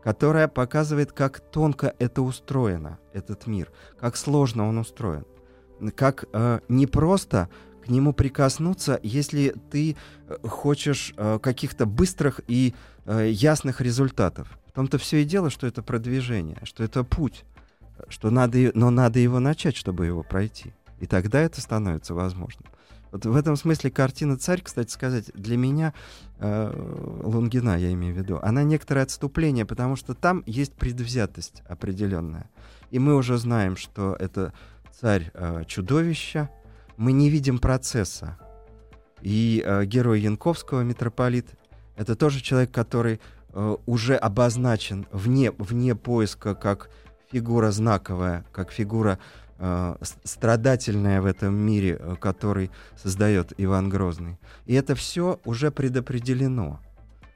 которая 0.02 0.48
показывает, 0.48 1.12
как 1.12 1.40
тонко 1.40 1.94
это 1.98 2.22
устроено, 2.22 2.98
этот 3.12 3.46
мир, 3.46 3.70
как 3.98 4.16
сложно 4.16 4.68
он 4.68 4.78
устроен, 4.78 5.26
как 5.94 6.24
э, 6.32 6.60
не 6.68 6.86
просто 6.86 7.48
нему 7.90 8.12
прикоснуться, 8.12 9.00
если 9.02 9.54
ты 9.70 9.96
э, 10.28 10.36
хочешь 10.48 11.12
э, 11.16 11.38
каких-то 11.42 11.86
быстрых 11.86 12.40
и 12.46 12.74
э, 13.06 13.30
ясных 13.30 13.80
результатов. 13.80 14.58
В 14.66 14.72
том-то 14.72 14.98
все 14.98 15.22
и 15.22 15.24
дело, 15.24 15.50
что 15.50 15.66
это 15.66 15.82
продвижение, 15.82 16.58
что 16.62 16.84
это 16.84 17.04
путь, 17.04 17.44
что 18.08 18.30
надо, 18.30 18.70
но 18.74 18.90
надо 18.90 19.18
его 19.18 19.40
начать, 19.40 19.76
чтобы 19.76 20.06
его 20.06 20.22
пройти. 20.22 20.72
И 21.00 21.06
тогда 21.06 21.40
это 21.40 21.60
становится 21.60 22.14
возможным. 22.14 22.66
Вот 23.12 23.26
в 23.26 23.34
этом 23.34 23.56
смысле 23.56 23.90
картина 23.90 24.36
«Царь», 24.36 24.62
кстати 24.62 24.90
сказать, 24.90 25.32
для 25.34 25.56
меня, 25.56 25.92
э, 26.38 27.20
Лунгина 27.24 27.76
я 27.76 27.92
имею 27.92 28.14
в 28.14 28.18
виду, 28.18 28.38
она 28.42 28.62
некоторое 28.62 29.02
отступление, 29.02 29.66
потому 29.66 29.96
что 29.96 30.14
там 30.14 30.44
есть 30.46 30.74
предвзятость 30.74 31.62
определенная. 31.68 32.48
И 32.90 32.98
мы 32.98 33.16
уже 33.16 33.36
знаем, 33.38 33.76
что 33.76 34.16
это 34.18 34.52
царь 34.98 35.30
э, 35.34 35.64
чудовища, 35.66 36.50
мы 37.00 37.12
не 37.12 37.30
видим 37.30 37.58
процесса. 37.58 38.36
И 39.22 39.62
э, 39.64 39.86
герой 39.86 40.20
Янковского, 40.20 40.82
митрополит, 40.82 41.46
это 41.96 42.14
тоже 42.14 42.42
человек, 42.42 42.72
который 42.72 43.20
э, 43.54 43.76
уже 43.86 44.16
обозначен 44.16 45.06
вне, 45.10 45.50
вне 45.52 45.94
поиска 45.94 46.54
как 46.54 46.90
фигура 47.32 47.70
знаковая, 47.70 48.44
как 48.52 48.70
фигура 48.70 49.18
э, 49.58 49.96
страдательная 50.24 51.22
в 51.22 51.26
этом 51.26 51.54
мире, 51.54 51.96
э, 51.98 52.16
который 52.20 52.70
создает 53.02 53.54
Иван 53.56 53.88
Грозный. 53.88 54.38
И 54.66 54.74
это 54.74 54.94
все 54.94 55.40
уже 55.46 55.70
предопределено. 55.70 56.80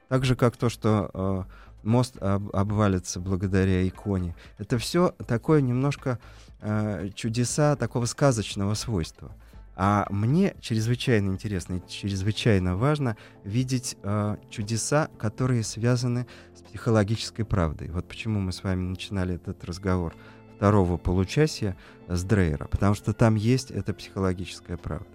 Так 0.09 0.25
же, 0.25 0.35
как 0.35 0.57
то, 0.57 0.69
что 0.69 1.09
э, 1.11 1.43
мост 1.81 2.17
об, 2.21 2.55
обвалится 2.55 3.19
благодаря 3.19 3.87
иконе. 3.87 4.35
Это 4.59 4.77
все 4.77 5.15
такое 5.25 5.61
немножко 5.61 6.19
э, 6.61 7.09
чудеса 7.15 7.75
такого 7.75 8.05
сказочного 8.05 8.75
свойства. 8.75 9.31
А 9.75 10.07
мне 10.09 10.55
чрезвычайно 10.61 11.31
интересно 11.31 11.75
и 11.75 11.89
чрезвычайно 11.89 12.77
важно 12.77 13.17
видеть 13.43 13.97
э, 14.03 14.37
чудеса, 14.49 15.09
которые 15.17 15.63
связаны 15.63 16.27
с 16.55 16.61
психологической 16.61 17.45
правдой. 17.45 17.89
Вот 17.89 18.07
почему 18.07 18.39
мы 18.39 18.53
с 18.53 18.63
вами 18.63 18.83
начинали 18.83 19.35
этот 19.35 19.63
разговор 19.65 20.15
второго 20.55 20.97
получасия 20.97 21.75
с 22.07 22.23
Дрейера, 22.23 22.67
потому 22.67 22.95
что 22.95 23.13
там 23.13 23.35
есть 23.35 23.71
эта 23.71 23.93
психологическая 23.93 24.77
правда. 24.77 25.07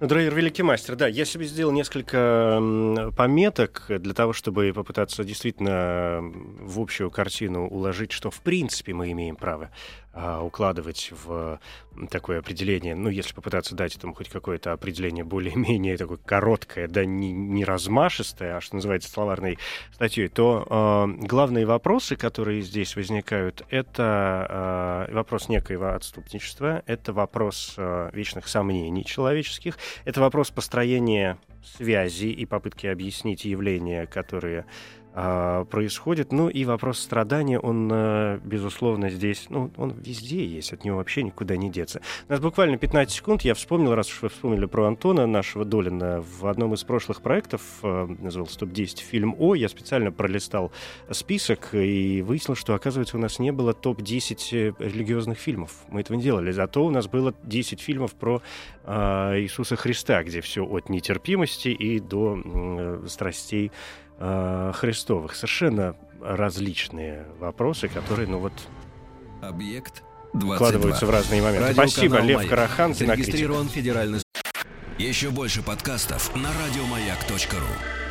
Ну, 0.00 0.06
Дрейер 0.06 0.34
великий 0.34 0.62
мастер, 0.62 0.96
да. 0.96 1.08
Я 1.08 1.24
себе 1.24 1.44
сделал 1.46 1.72
несколько 1.72 2.60
пометок 3.16 3.86
для 3.88 4.14
того, 4.14 4.32
чтобы 4.32 4.72
попытаться 4.74 5.24
действительно 5.24 6.20
в 6.22 6.80
общую 6.80 7.10
картину 7.10 7.66
уложить, 7.66 8.12
что 8.12 8.30
в 8.30 8.40
принципе 8.40 8.94
мы 8.94 9.10
имеем 9.12 9.36
право 9.36 9.70
а, 10.18 10.40
укладывать 10.40 11.12
в 11.12 11.60
такое 12.10 12.38
определение, 12.38 12.94
ну, 12.94 13.10
если 13.10 13.34
попытаться 13.34 13.74
дать 13.74 13.96
этому 13.96 14.14
хоть 14.14 14.30
какое-то 14.30 14.72
определение 14.72 15.24
более-менее 15.24 15.98
такое 15.98 16.16
короткое, 16.16 16.88
да 16.88 17.04
не, 17.04 17.32
не 17.32 17.66
размашистое, 17.66 18.56
а 18.56 18.62
что 18.62 18.76
называется 18.76 19.10
словарной 19.10 19.58
статьей, 19.92 20.28
то 20.28 20.66
э, 20.68 21.26
главные 21.26 21.66
вопросы, 21.66 22.16
которые 22.16 22.62
здесь 22.62 22.96
возникают, 22.96 23.66
это 23.68 25.06
э, 25.10 25.14
вопрос 25.14 25.50
некоего 25.50 25.94
отступничества, 25.94 26.82
это 26.86 27.12
вопрос 27.12 27.74
э, 27.76 28.08
вечных 28.14 28.48
сомнений 28.48 29.04
человеческих, 29.04 29.76
это 30.06 30.22
вопрос 30.22 30.50
построения 30.50 31.36
связи 31.66 32.26
и 32.26 32.46
попытки 32.46 32.86
объяснить 32.86 33.44
явления, 33.44 34.06
которые 34.06 34.60
а, 34.60 34.66
происходит. 35.16 36.30
Ну 36.30 36.48
и 36.48 36.64
вопрос 36.66 36.98
страдания, 36.98 37.58
он, 37.58 37.90
э, 37.90 38.38
безусловно, 38.44 39.08
здесь, 39.08 39.46
ну, 39.48 39.70
он 39.76 39.92
везде 39.92 40.44
есть, 40.44 40.72
от 40.74 40.84
него 40.84 40.98
вообще 40.98 41.22
никуда 41.22 41.56
не 41.56 41.70
деться. 41.70 42.02
У 42.28 42.32
нас 42.32 42.40
буквально 42.40 42.76
15 42.76 43.14
секунд, 43.14 43.42
я 43.42 43.54
вспомнил, 43.54 43.94
раз 43.94 44.08
уж 44.08 44.22
вы 44.22 44.28
вспомнили 44.28 44.66
про 44.66 44.86
Антона, 44.86 45.26
нашего 45.26 45.64
Долина, 45.64 46.22
в 46.22 46.46
одном 46.46 46.74
из 46.74 46.84
прошлых 46.84 47.22
проектов, 47.22 47.62
э, 47.82 48.06
назывался 48.18 48.58
«Топ-10 48.58 48.98
фильм 49.00 49.34
О», 49.38 49.54
я 49.54 49.70
специально 49.70 50.12
пролистал 50.12 50.70
список 51.10 51.74
и 51.74 52.20
выяснил, 52.20 52.54
что, 52.54 52.74
оказывается, 52.74 53.16
у 53.16 53.20
нас 53.20 53.38
не 53.38 53.52
было 53.52 53.72
топ-10 53.72 54.38
э, 54.52 54.72
религиозных 54.78 55.38
фильмов. 55.38 55.70
Мы 55.88 56.00
этого 56.00 56.16
не 56.16 56.22
делали, 56.22 56.50
зато 56.52 56.84
у 56.84 56.90
нас 56.90 57.06
было 57.06 57.34
10 57.42 57.80
фильмов 57.80 58.14
про 58.14 58.42
э, 58.84 59.40
Иисуса 59.40 59.76
Христа, 59.76 60.22
где 60.22 60.42
все 60.42 60.64
от 60.66 60.90
нетерпимости 60.90 61.68
и 61.68 62.00
до 62.00 62.38
э, 62.44 63.04
страстей 63.08 63.72
э, 64.18 64.72
Христовых. 64.74 65.34
Совершенно 65.34 65.96
различные 66.20 67.26
вопросы, 67.38 67.88
которые, 67.88 68.28
ну 68.28 68.38
вот... 68.38 68.52
Объект 69.42 70.02
22. 70.32 70.56
Вкладываются 70.56 71.06
в 71.06 71.10
разные 71.10 71.42
моменты. 71.42 71.72
Спасибо, 71.72 72.20
Лев 72.20 72.36
Маяк. 72.36 72.50
Карахан, 72.50 72.94
Зарегистрирован 72.94 73.68
федеральный... 73.68 74.20
Еще 74.98 75.30
больше 75.30 75.62
подкастов 75.62 76.34
на 76.34 76.48
радиомаяк.ру 76.48 78.05